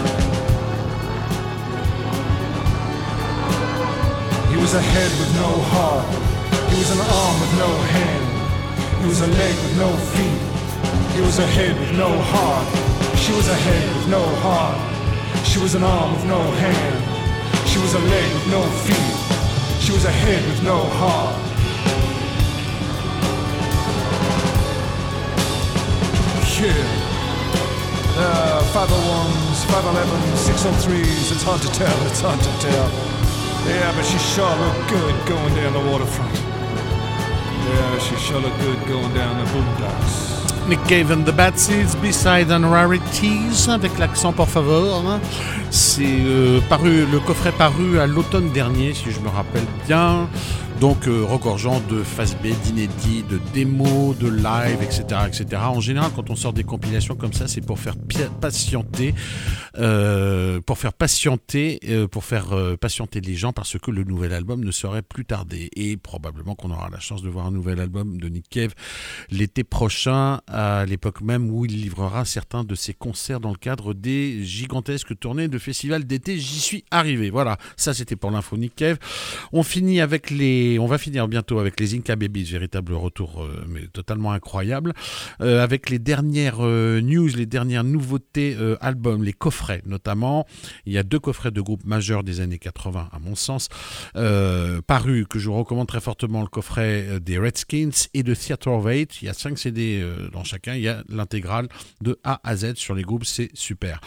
He 4.50 4.58
was 4.58 4.74
a 4.74 4.82
head 4.82 5.12
with 5.20 5.32
no 5.36 5.52
heart. 5.70 6.10
He 6.72 6.80
was 6.80 6.90
an 6.90 7.02
arm 7.22 7.40
with 7.42 7.54
no 7.60 7.72
hand. 7.94 9.02
He 9.02 9.08
was 9.08 9.22
a 9.22 9.28
leg 9.28 9.54
with 9.54 9.78
no 9.78 9.96
feet. 10.18 11.14
He 11.14 11.22
was 11.22 11.38
a 11.38 11.46
head 11.46 11.80
with 11.80 11.96
no 11.96 12.10
heart. 12.10 12.68
She 13.20 13.34
was 13.34 13.48
a 13.50 13.54
head 13.54 13.96
with 13.96 14.08
no 14.08 14.26
heart. 14.38 14.87
She 15.44 15.60
was 15.60 15.76
an 15.76 15.84
arm 15.84 16.14
with 16.14 16.26
no 16.26 16.40
hand. 16.40 17.68
She 17.68 17.80
was 17.80 17.94
a 17.94 18.00
leg 18.00 18.34
with 18.34 18.48
no 18.48 18.62
feet. 18.86 19.82
She 19.82 19.92
was 19.92 20.06
a 20.06 20.12
head 20.12 20.44
with 20.50 20.64
no 20.64 20.78
heart. 21.00 21.48
Yeah. 26.60 26.74
Uh, 28.20 28.64
501s, 28.74 29.62
511s, 29.70 30.50
603s, 30.50 31.32
it's 31.32 31.44
hard 31.44 31.62
to 31.62 31.68
tell, 31.68 32.08
it's 32.08 32.20
hard 32.20 32.40
to 32.40 32.52
tell. 32.60 32.90
Yeah, 33.70 33.94
but 33.96 34.04
she 34.04 34.18
sure 34.18 34.56
looked 34.56 34.90
good 34.90 35.14
going 35.28 35.54
down 35.54 35.74
the 35.74 35.92
waterfront. 35.92 36.34
Yeah, 36.34 38.00
she 38.00 38.16
sure 38.16 38.40
looked 38.40 38.60
good 38.62 38.80
going 38.88 39.14
down 39.14 39.38
the 39.38 39.52
boondocks. 39.52 40.37
Nick 40.68 40.84
Cave 40.86 41.12
and 41.12 41.24
the 41.24 41.32
Bad 41.32 41.58
Seeds, 41.58 41.96
Beside 42.02 42.52
and 42.52 42.70
Rarities, 42.70 43.70
avec 43.70 43.98
l'accent 43.98 44.34
por 44.34 44.50
favor. 44.50 45.02
C'est 45.70 46.04
euh, 46.06 46.60
paru, 46.68 47.06
le 47.10 47.20
coffret 47.20 47.54
paru 47.54 48.00
à 48.00 48.08
l'automne 48.08 48.52
dernier, 48.52 48.94
si 48.94 49.12
je 49.12 49.20
me 49.22 49.30
rappelle 49.30 49.66
bien. 49.88 50.28
Donc 50.82 51.08
euh, 51.08 51.24
regorgeant 51.24 51.82
de 51.90 52.04
face 52.04 52.36
B, 52.36 52.48
d'inédits, 52.64 53.24
de 53.30 53.40
démos, 53.54 54.18
de 54.18 54.28
live, 54.28 54.80
etc., 54.82 55.22
etc. 55.26 55.62
En 55.68 55.80
général, 55.80 56.12
quand 56.16 56.30
on 56.30 56.36
sort 56.36 56.54
des 56.54 56.64
compilations 56.64 57.16
comme 57.16 57.34
ça, 57.34 57.48
c'est 57.48 57.62
pour 57.62 57.80
faire 57.80 57.96
patienter, 58.42 59.16
euh, 59.80 60.60
pour 60.62 60.78
faire 60.78 60.94
patienter, 60.94 61.80
euh, 61.88 62.08
pour 62.08 62.26
faire 62.26 62.54
euh, 62.54 62.76
patienter 62.78 63.22
les 63.22 63.36
gens, 63.36 63.54
parce 63.54 63.78
que 63.78 63.92
le 63.92 64.04
nouvel 64.04 64.34
album 64.34 64.64
ne 64.64 64.72
serait 64.72 65.04
plus 65.04 65.26
tardé. 65.26 65.70
Et 65.76 65.98
probablement 65.98 66.56
qu'on 66.56 66.72
aura 66.72 66.90
la 66.90 67.00
chance 67.00 67.22
de 67.22 67.30
voir 67.30 67.46
un 67.46 67.52
nouvel 67.52 67.80
album 67.80 68.20
de 68.20 68.28
Nick 68.28 68.50
Cave 68.50 68.74
l'été 69.30 69.64
prochain, 69.64 70.42
à 70.48 70.86
l'époque 70.86 71.22
même 71.22 71.52
où 71.52 71.66
il 71.66 71.82
livrera 71.82 72.26
certains 72.26 72.64
de 72.64 72.74
ses 72.76 72.94
concerts 72.94 73.40
dans 73.40 73.52
le 73.52 73.58
cadre 73.58 73.94
des 73.94 74.44
gigantesques 74.44 75.18
tournées 75.20 75.48
de 75.48 75.60
festivals 75.60 76.06
d'été. 76.06 76.40
J'y 76.40 76.60
suis 76.60 76.84
arrivé. 76.90 77.30
Voilà, 77.30 77.58
ça 77.76 77.94
c'était 77.94 78.16
pour 78.16 78.32
l'info 78.32 78.58
Nick 78.58 78.76
Cave. 78.76 78.98
On 79.54 79.64
finit 79.64 80.02
avec 80.02 80.32
les 80.32 80.80
on 80.80 80.88
va 80.88 80.98
finir 80.98 81.28
bientôt 81.28 81.60
avec 81.60 81.80
les 81.80 81.96
Inca 81.96 82.16
Babies, 82.16 82.46
véritable 82.46 82.94
retour 82.94 83.48
mais 83.68 83.88
totalement 83.88 84.32
incroyable, 84.32 84.94
avec 85.40 85.90
les 85.90 86.00
dernières 86.00 86.62
news, 86.62 87.28
les 87.28 87.46
dernières 87.46 87.84
nouveautés 87.84 88.58
albums, 88.82 89.24
les 89.24 89.34
notamment. 89.86 90.46
Il 90.86 90.94
y 90.94 90.98
a 90.98 91.04
deux 91.04 91.20
coffrets 91.20 91.52
de 91.52 91.62
groupes 91.62 91.86
majeurs 91.86 92.24
des 92.24 92.40
années 92.40 92.60
80 92.60 93.10
à 93.12 93.20
mon 93.20 93.36
sens, 93.36 93.70
parus 94.14 95.26
que 95.30 95.40
je 95.40 95.50
recommande 95.50 95.88
très 95.88 96.02
fortement 96.02 96.42
le 96.42 96.48
coffret 96.48 97.20
des 97.20 97.38
Redskins 97.38 98.08
et 98.14 98.24
de 98.24 98.34
Theatre 98.34 98.68
of 98.70 98.86
Eight. 98.88 99.22
Il 99.22 99.26
y 99.26 99.30
a 99.30 99.34
5 99.34 99.58
CD 99.58 100.06
dans 100.32 100.44
chacun, 100.44 100.76
il 100.76 100.82
y 100.82 100.88
a 100.88 101.04
l'intégrale 101.10 101.68
de 102.02 102.20
A 102.24 102.40
à 102.44 102.56
Z 102.56 102.76
sur 102.76 102.96
les 102.96 103.04
groupes, 103.04 103.26
c'est 103.26 103.50
super. 103.54 104.02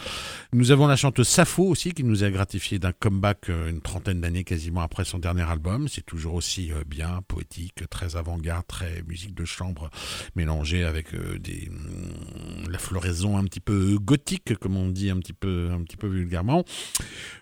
Nous 0.53 0.71
avons 0.71 0.87
la 0.87 0.95
chanteuse 0.95 1.27
Safo 1.27 1.63
aussi 1.63 1.93
qui 1.93 2.03
nous 2.03 2.23
a 2.23 2.29
gratifié 2.29 2.79
d'un 2.79 2.91
comeback 2.91 3.49
une 3.49 3.81
trentaine 3.81 4.21
d'années 4.21 4.43
quasiment 4.43 4.81
après 4.81 5.05
son 5.05 5.19
dernier 5.19 5.43
album, 5.43 5.87
c'est 5.87 6.05
toujours 6.05 6.35
aussi 6.35 6.71
euh, 6.71 6.83
bien, 6.85 7.21
poétique, 7.27 7.87
très 7.89 8.15
avant-garde, 8.15 8.65
très 8.67 9.03
musique 9.07 9.33
de 9.33 9.45
chambre 9.45 9.89
mélangée 10.35 10.83
avec 10.83 11.13
euh, 11.13 11.37
des, 11.39 11.69
mm, 11.69 12.69
la 12.69 12.77
floraison 12.77 13.37
un 13.37 13.43
petit 13.43 13.59
peu 13.59 13.97
gothique, 13.99 14.57
comme 14.57 14.77
on 14.77 14.89
dit 14.89 15.09
un 15.09 15.17
petit 15.17 15.33
peu, 15.33 15.50
un 15.71 15.83
petit 15.83 15.97
peu 15.97 16.07
vulgairement. 16.07 16.63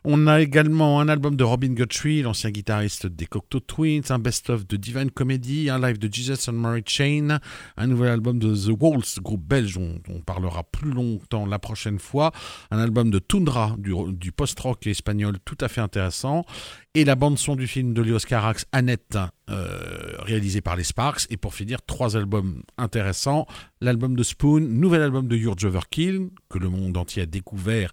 On 0.04 0.28
a 0.28 0.42
également 0.42 1.00
un 1.00 1.10
album 1.10 1.36
de 1.36 1.44
Robin 1.44 1.74
Guthrie, 1.74 2.22
l'ancien 2.22 2.52
guitariste 2.52 3.08
des 3.08 3.26
Cocteau 3.26 3.60
Twins, 3.60 4.04
un 4.10 4.20
best-of 4.20 4.68
de 4.68 4.78
Divine 4.78 5.12
Comedy, 5.12 5.70
un 5.70 5.80
live 5.80 5.98
de 5.98 6.12
Jesus 6.12 6.50
and 6.50 6.54
Mary 6.54 6.84
Chain, 6.86 7.40
un 7.78 7.88
nouvel 7.88 8.10
album 8.10 8.40
de 8.40 8.56
The 8.56 8.76
Waltz, 8.80 9.20
groupe 9.20 9.46
belge 9.46 9.76
dont 9.76 10.00
on 10.10 10.22
parlera 10.22 10.64
plus 10.64 10.92
longtemps 10.92 11.46
la 11.46 11.60
prochaine 11.60 12.00
fois, 12.00 12.32
un 12.72 12.80
album 12.80 13.12
de 13.12 13.20
Tundra, 13.20 13.76
du, 13.78 13.94
du 14.14 14.32
post-rock 14.32 14.88
espagnol 14.88 15.38
tout 15.46 15.58
à 15.62 15.68
fait 15.68 15.82
intéressant, 15.82 16.46
et 16.96 17.06
la 17.06 17.16
bande-son 17.16 17.56
du 17.56 17.68
film 17.68 17.94
de 17.94 18.02
Léos 18.02 18.20
Carax, 18.20 18.66
Annette, 18.72 19.18
euh, 19.50 20.16
réalisé 20.20 20.62
par 20.62 20.76
les 20.76 20.84
Sparks. 20.84 21.28
Et 21.30 21.38
pour 21.38 21.54
finir, 21.54 21.82
trois 21.86 22.18
albums 22.18 22.64
intéressants. 22.78 23.46
L'album 23.80 24.16
de 24.16 24.24
Spoon, 24.24 24.62
nouvel 24.62 25.04
album 25.04 25.28
de 25.28 25.36
Urge 25.36 25.66
Overkill, 25.66 26.30
que 26.50 26.58
le 26.58 26.70
monde 26.70 26.98
entier 26.98 27.24
a 27.24 27.26
découvert 27.26 27.92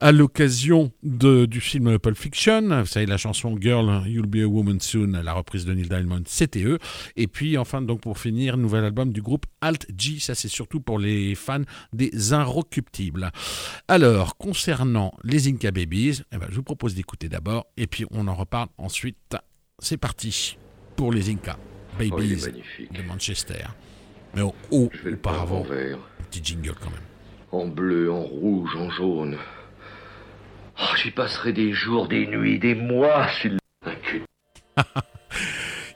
à 0.00 0.12
l'occasion 0.12 0.92
du 1.02 1.60
film 1.60 1.98
Pulp 1.98 2.16
Fiction. 2.16 2.80
Vous 2.80 2.86
savez, 2.86 3.06
la 3.06 3.18
chanson 3.18 3.56
Girl, 3.60 4.02
You'll 4.08 4.26
Be 4.26 4.36
a 4.36 4.46
Woman 4.46 4.80
Soon, 4.80 5.20
la 5.22 5.32
reprise 5.34 5.64
de 5.66 5.74
Neil 5.74 5.88
Diamond, 5.88 6.22
c'était 6.26 6.62
eux. 6.64 6.78
Et 7.16 7.26
puis, 7.26 7.58
enfin, 7.58 7.82
donc 7.82 8.00
pour 8.00 8.18
finir, 8.18 8.56
nouvel 8.56 8.84
album 8.84 9.12
du 9.12 9.20
groupe 9.22 9.46
Alt 9.60 9.86
G. 9.96 10.18
Ça, 10.18 10.34
c'est 10.34 10.48
surtout 10.48 10.80
pour 10.80 10.98
les 10.98 11.34
fans 11.34 11.62
des 11.92 12.32
Inrecuptibles. 12.32 13.30
Alors, 13.88 14.36
concernant 14.36 15.12
les 15.22 15.48
Inca 15.48 15.70
Babies, 15.70 16.22
eh 16.32 16.38
ben, 16.38 16.46
je 16.48 16.56
vous 16.56 16.62
propose 16.62 16.94
d'écouter 16.94 17.28
d'abord, 17.28 17.66
et 17.76 17.86
puis 17.86 18.06
on 18.10 18.26
en 18.28 18.34
reparle 18.34 18.68
ensuite. 18.78 19.36
C'est 19.78 19.96
parti 19.98 20.56
pour 20.96 21.12
les 21.12 21.30
Inca 21.30 21.58
Oh, 21.58 21.98
Babies 21.98 22.40
magnifique. 22.46 22.92
de 22.92 23.02
Manchester. 23.02 23.64
Mais 24.34 24.42
peindre 24.42 24.54
en 24.72 25.12
auparavant, 25.12 25.66
petit 26.30 26.40
jingle 26.42 26.74
quand 26.80 26.90
même. 26.90 27.00
en 27.52 27.66
bleu, 27.66 28.10
en 28.12 28.22
rouge, 28.22 28.76
en 28.76 28.88
jaune. 28.90 29.36
Oh, 30.82 30.96
J'y 30.96 31.10
passerai 31.10 31.52
des 31.52 31.72
jours, 31.72 32.08
des 32.08 32.26
nuits, 32.26 32.58
des 32.58 32.74
mois, 32.74 33.26
s'il 33.40 33.58
un 33.84 33.94
cul. 34.02 34.22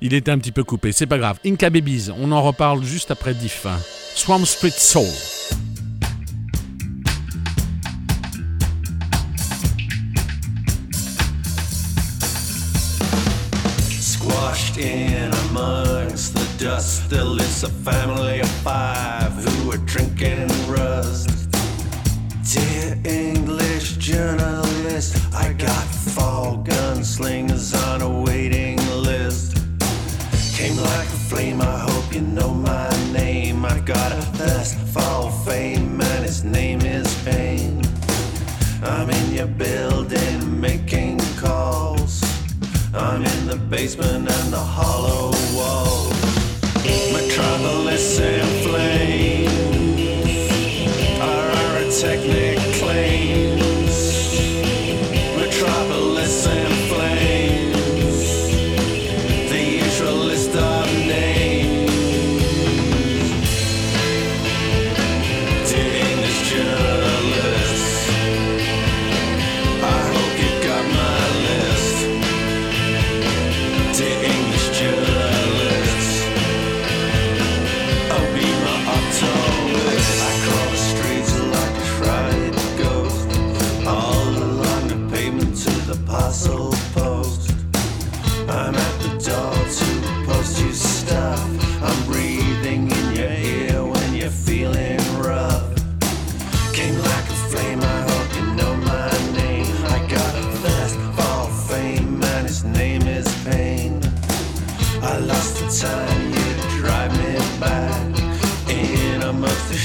Il 0.00 0.12
était 0.14 0.30
un 0.30 0.38
petit 0.38 0.52
peu 0.52 0.64
coupé, 0.64 0.92
c'est 0.92 1.06
pas 1.06 1.18
grave. 1.18 1.38
Inca 1.46 1.70
Babies, 1.70 2.10
on 2.18 2.30
en 2.32 2.42
reparle 2.42 2.82
juste 2.84 3.10
après 3.10 3.32
Diff. 3.34 3.66
Swamp 4.14 4.44
Street 4.44 4.70
Soul. 4.70 5.06
Squashed 14.00 14.78
in 14.78 15.32
amongst 15.48 16.34
the 16.34 16.46
dust, 16.64 17.10
there 17.10 17.24
lives 17.24 17.62
a 17.64 17.68
family 17.68 18.40
of 18.40 18.48
five 18.62 19.32
who 19.44 19.72
are 19.72 19.78
drinking 19.78 20.48
rust. 20.68 21.33
Dear 22.52 22.98
English 23.04 23.96
journalist, 23.96 25.16
I 25.34 25.54
got 25.54 25.86
four 25.86 26.62
gunslingers 26.62 27.74
on 27.88 28.02
a 28.02 28.20
waiting 28.20 28.76
list. 28.92 29.56
Came 30.54 30.76
like 30.76 31.08
a 31.08 31.20
flame, 31.30 31.62
I 31.62 31.78
hope 31.78 32.14
you 32.14 32.20
know 32.20 32.52
my 32.52 32.90
name. 33.12 33.64
I 33.64 33.80
got 33.80 34.12
a 34.12 34.20
thirst 34.36 34.76
for 34.92 35.30
fame, 35.46 35.98
and 36.00 36.24
his 36.24 36.44
name 36.44 36.82
is 36.82 37.08
Pain. 37.24 37.82
I'm 38.82 39.08
in 39.08 39.32
your 39.32 39.46
building 39.46 40.60
making 40.60 41.20
calls. 41.38 42.22
I'm 42.92 43.24
in 43.24 43.46
the 43.46 43.56
basement 43.56 44.28
and 44.28 44.52
the 44.52 44.64
hollow 44.76 45.32
walls. 45.56 46.12
Metropolis 47.10 48.20
in 48.20 48.46
flames 48.62 49.33
protect. 52.04 52.43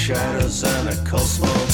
Shadows 0.10 0.64
and 0.64 0.90
a 0.90 0.96
cold 1.08 1.22
smoke 1.22 1.69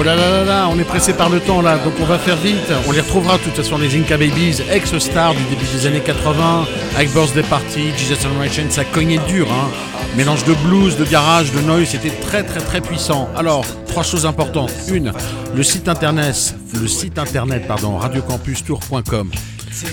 Oh 0.00 0.02
là 0.02 0.16
là 0.16 0.44
là 0.46 0.66
on 0.72 0.78
est 0.78 0.84
pressé 0.84 1.12
par 1.12 1.28
le 1.28 1.40
temps 1.40 1.60
là, 1.60 1.76
donc 1.76 1.92
on 2.00 2.06
va 2.06 2.18
faire 2.18 2.36
vite. 2.36 2.72
On 2.88 2.92
les 2.92 3.02
retrouvera 3.02 3.36
de 3.36 3.42
toute 3.42 3.52
façon, 3.52 3.76
les 3.76 4.00
Inca 4.00 4.16
Babies, 4.16 4.62
ex-stars 4.72 5.34
du 5.34 5.42
début 5.50 5.66
des 5.74 5.86
années 5.86 6.00
80, 6.00 6.64
avec 6.96 7.12
Birthday 7.12 7.42
Party, 7.42 7.90
Jesus 7.98 8.26
and 8.26 8.50
Chain, 8.50 8.70
ça 8.70 8.86
cognait 8.86 9.20
dur. 9.28 9.46
Hein. 9.52 9.68
Mélange 10.16 10.42
de 10.44 10.54
blues, 10.54 10.96
de 10.96 11.04
garage, 11.04 11.52
de 11.52 11.60
noise, 11.60 11.86
c'était 11.86 12.08
très 12.08 12.42
très 12.44 12.60
très 12.60 12.80
puissant. 12.80 13.28
Alors, 13.36 13.66
trois 13.88 14.02
choses 14.02 14.24
importantes. 14.24 14.72
Une, 14.90 15.12
le 15.54 15.62
site 15.62 15.86
internet, 15.86 16.54
le 16.80 16.88
site 16.88 17.18
internet, 17.18 17.68
pardon, 17.68 17.98
radiocampustour.com. 17.98 19.30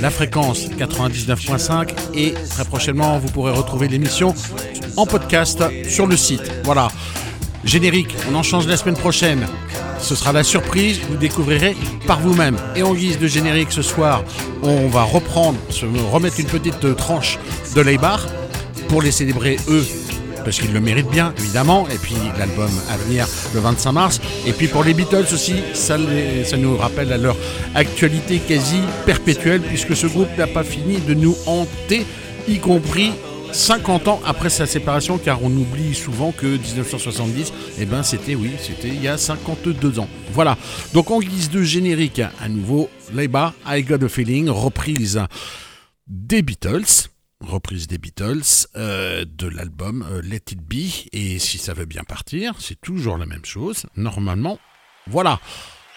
La 0.01 0.09
fréquence 0.09 0.69
99.5 0.69 1.89
et 2.13 2.33
très 2.49 2.63
prochainement 2.63 3.19
vous 3.19 3.27
pourrez 3.27 3.51
retrouver 3.51 3.89
l'émission 3.89 4.33
en 4.95 5.05
podcast 5.05 5.61
sur 5.89 6.07
le 6.07 6.15
site. 6.15 6.49
Voilà. 6.63 6.87
Générique, 7.65 8.15
on 8.31 8.35
en 8.35 8.43
change 8.43 8.67
la 8.67 8.77
semaine 8.77 8.95
prochaine. 8.95 9.45
Ce 9.99 10.15
sera 10.15 10.31
la 10.31 10.43
surprise, 10.43 10.99
vous 11.09 11.17
découvrirez 11.17 11.75
par 12.05 12.19
vous-même. 12.19 12.55
Et 12.75 12.83
en 12.83 12.93
guise 12.93 13.19
de 13.19 13.27
générique 13.27 13.71
ce 13.71 13.81
soir, 13.81 14.23
on 14.63 14.87
va 14.87 15.03
reprendre, 15.03 15.57
remettre 16.11 16.39
une 16.39 16.47
petite 16.47 16.95
tranche 16.95 17.39
de 17.75 17.81
Leibar 17.81 18.25
pour 18.87 19.01
les 19.01 19.11
célébrer 19.11 19.57
eux, 19.67 19.85
parce 20.45 20.59
qu'ils 20.59 20.71
le 20.71 20.79
méritent 20.79 21.09
bien 21.09 21.33
évidemment. 21.37 21.87
Et 21.93 21.97
puis 21.97 22.15
l'album 22.37 22.69
à 22.89 22.97
venir 22.97 23.27
le 23.53 23.59
25 23.59 23.91
mars. 23.91 24.21
Et 24.45 24.53
puis 24.53 24.67
pour 24.67 24.83
les 24.83 24.93
Beatles 24.93 25.27
aussi, 25.33 25.55
ça 25.73 25.97
nous 25.97 26.77
rappelle 26.77 27.11
à 27.11 27.17
leur 27.17 27.35
actualité 27.75 28.39
quasi 28.39 28.79
perpétuelle, 29.05 29.61
puisque 29.61 29.95
ce 29.95 30.07
groupe 30.07 30.29
n'a 30.37 30.47
pas 30.47 30.63
fini 30.63 30.99
de 31.01 31.13
nous 31.13 31.35
hanter, 31.45 32.05
y 32.47 32.59
compris 32.59 33.11
50 33.51 34.07
ans 34.07 34.21
après 34.25 34.49
sa 34.49 34.65
séparation, 34.65 35.17
car 35.17 35.43
on 35.43 35.51
oublie 35.51 35.95
souvent 35.95 36.31
que 36.31 36.45
1970, 36.45 37.53
eh 37.79 37.85
ben 37.85 38.03
c'était 38.03 38.35
oui, 38.35 38.51
c'était 38.59 38.89
il 38.89 39.01
y 39.01 39.07
a 39.07 39.17
52 39.17 39.99
ans. 39.99 40.09
Voilà. 40.31 40.57
Donc 40.93 41.11
en 41.11 41.19
guise 41.19 41.49
de 41.49 41.63
générique, 41.63 42.19
à 42.19 42.49
nouveau, 42.49 42.89
Leiba, 43.13 43.53
I 43.65 43.83
Got 43.83 44.03
a 44.05 44.09
Feeling, 44.09 44.49
reprise 44.49 45.21
des 46.07 46.41
Beatles, 46.41 47.09
reprise 47.41 47.87
des 47.87 47.97
Beatles 47.97 48.67
euh, 48.75 49.25
de 49.25 49.47
l'album 49.47 50.05
euh, 50.09 50.21
Let 50.21 50.51
It 50.51 50.61
Be. 50.61 51.07
Et 51.13 51.39
si 51.39 51.57
ça 51.57 51.73
veut 51.73 51.85
bien 51.85 52.03
partir, 52.03 52.55
c'est 52.59 52.79
toujours 52.79 53.17
la 53.17 53.25
même 53.25 53.45
chose. 53.45 53.85
Normalement, 53.95 54.59
voilà. 55.07 55.39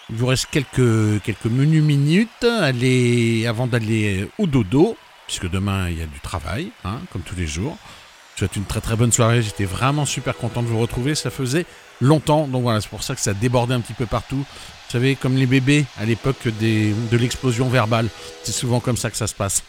Il 0.09 0.17
vous 0.17 0.25
reste 0.25 0.47
quelques, 0.51 1.21
quelques 1.23 1.45
menus 1.45 1.83
minutes 1.83 2.43
allez, 2.43 3.45
avant 3.47 3.67
d'aller 3.67 4.27
au 4.39 4.47
dodo, 4.47 4.97
puisque 5.31 5.49
demain 5.49 5.87
il 5.89 5.97
y 5.97 6.01
a 6.01 6.05
du 6.05 6.19
travail, 6.19 6.71
hein, 6.83 6.99
comme 7.13 7.21
tous 7.21 7.37
les 7.37 7.47
jours. 7.47 7.77
Je 7.81 8.33
vous 8.33 8.39
souhaite 8.39 8.57
une 8.57 8.65
très 8.65 8.81
très 8.81 8.97
bonne 8.97 9.13
soirée. 9.13 9.41
J'étais 9.41 9.63
vraiment 9.63 10.05
super 10.05 10.35
content 10.35 10.61
de 10.61 10.67
vous 10.67 10.77
retrouver. 10.79 11.15
Ça 11.15 11.29
faisait 11.29 11.65
longtemps. 12.01 12.47
Donc 12.47 12.63
voilà, 12.63 12.81
c'est 12.81 12.89
pour 12.89 13.01
ça 13.01 13.15
que 13.15 13.21
ça 13.21 13.33
débordait 13.33 13.73
un 13.73 13.79
petit 13.79 13.93
peu 13.93 14.05
partout. 14.05 14.35
Vous 14.35 14.91
savez, 14.91 15.15
comme 15.15 15.37
les 15.37 15.45
bébés 15.45 15.85
à 15.97 16.03
l'époque 16.03 16.45
de 16.45 17.17
l'explosion 17.17 17.69
verbale. 17.69 18.09
C'est 18.43 18.51
souvent 18.51 18.81
comme 18.81 18.97
ça 18.97 19.09
que 19.09 19.15
ça 19.15 19.27
se 19.27 19.33
passe. 19.33 19.63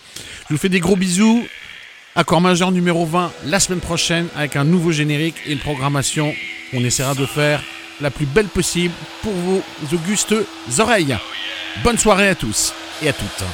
Je 0.48 0.54
vous 0.54 0.58
fais 0.58 0.68
des 0.68 0.80
gros 0.80 0.96
bisous. 0.96 1.46
Accord 2.16 2.40
majeur 2.40 2.72
numéro 2.72 3.06
20 3.06 3.32
la 3.46 3.60
semaine 3.60 3.80
prochaine 3.80 4.26
avec 4.34 4.56
un 4.56 4.64
nouveau 4.64 4.90
générique 4.90 5.36
et 5.46 5.52
une 5.52 5.60
programmation 5.60 6.34
qu'on 6.72 6.84
essaiera 6.84 7.14
de 7.14 7.24
faire 7.24 7.62
la 8.00 8.10
plus 8.10 8.26
belle 8.26 8.48
possible 8.48 8.94
pour 9.22 9.32
vos 9.32 9.62
augustes 9.92 10.34
oreilles. 10.80 11.16
Bonne 11.84 11.98
soirée 11.98 12.28
à 12.28 12.34
tous 12.34 12.74
et 13.00 13.08
à 13.08 13.12
toutes. 13.12 13.44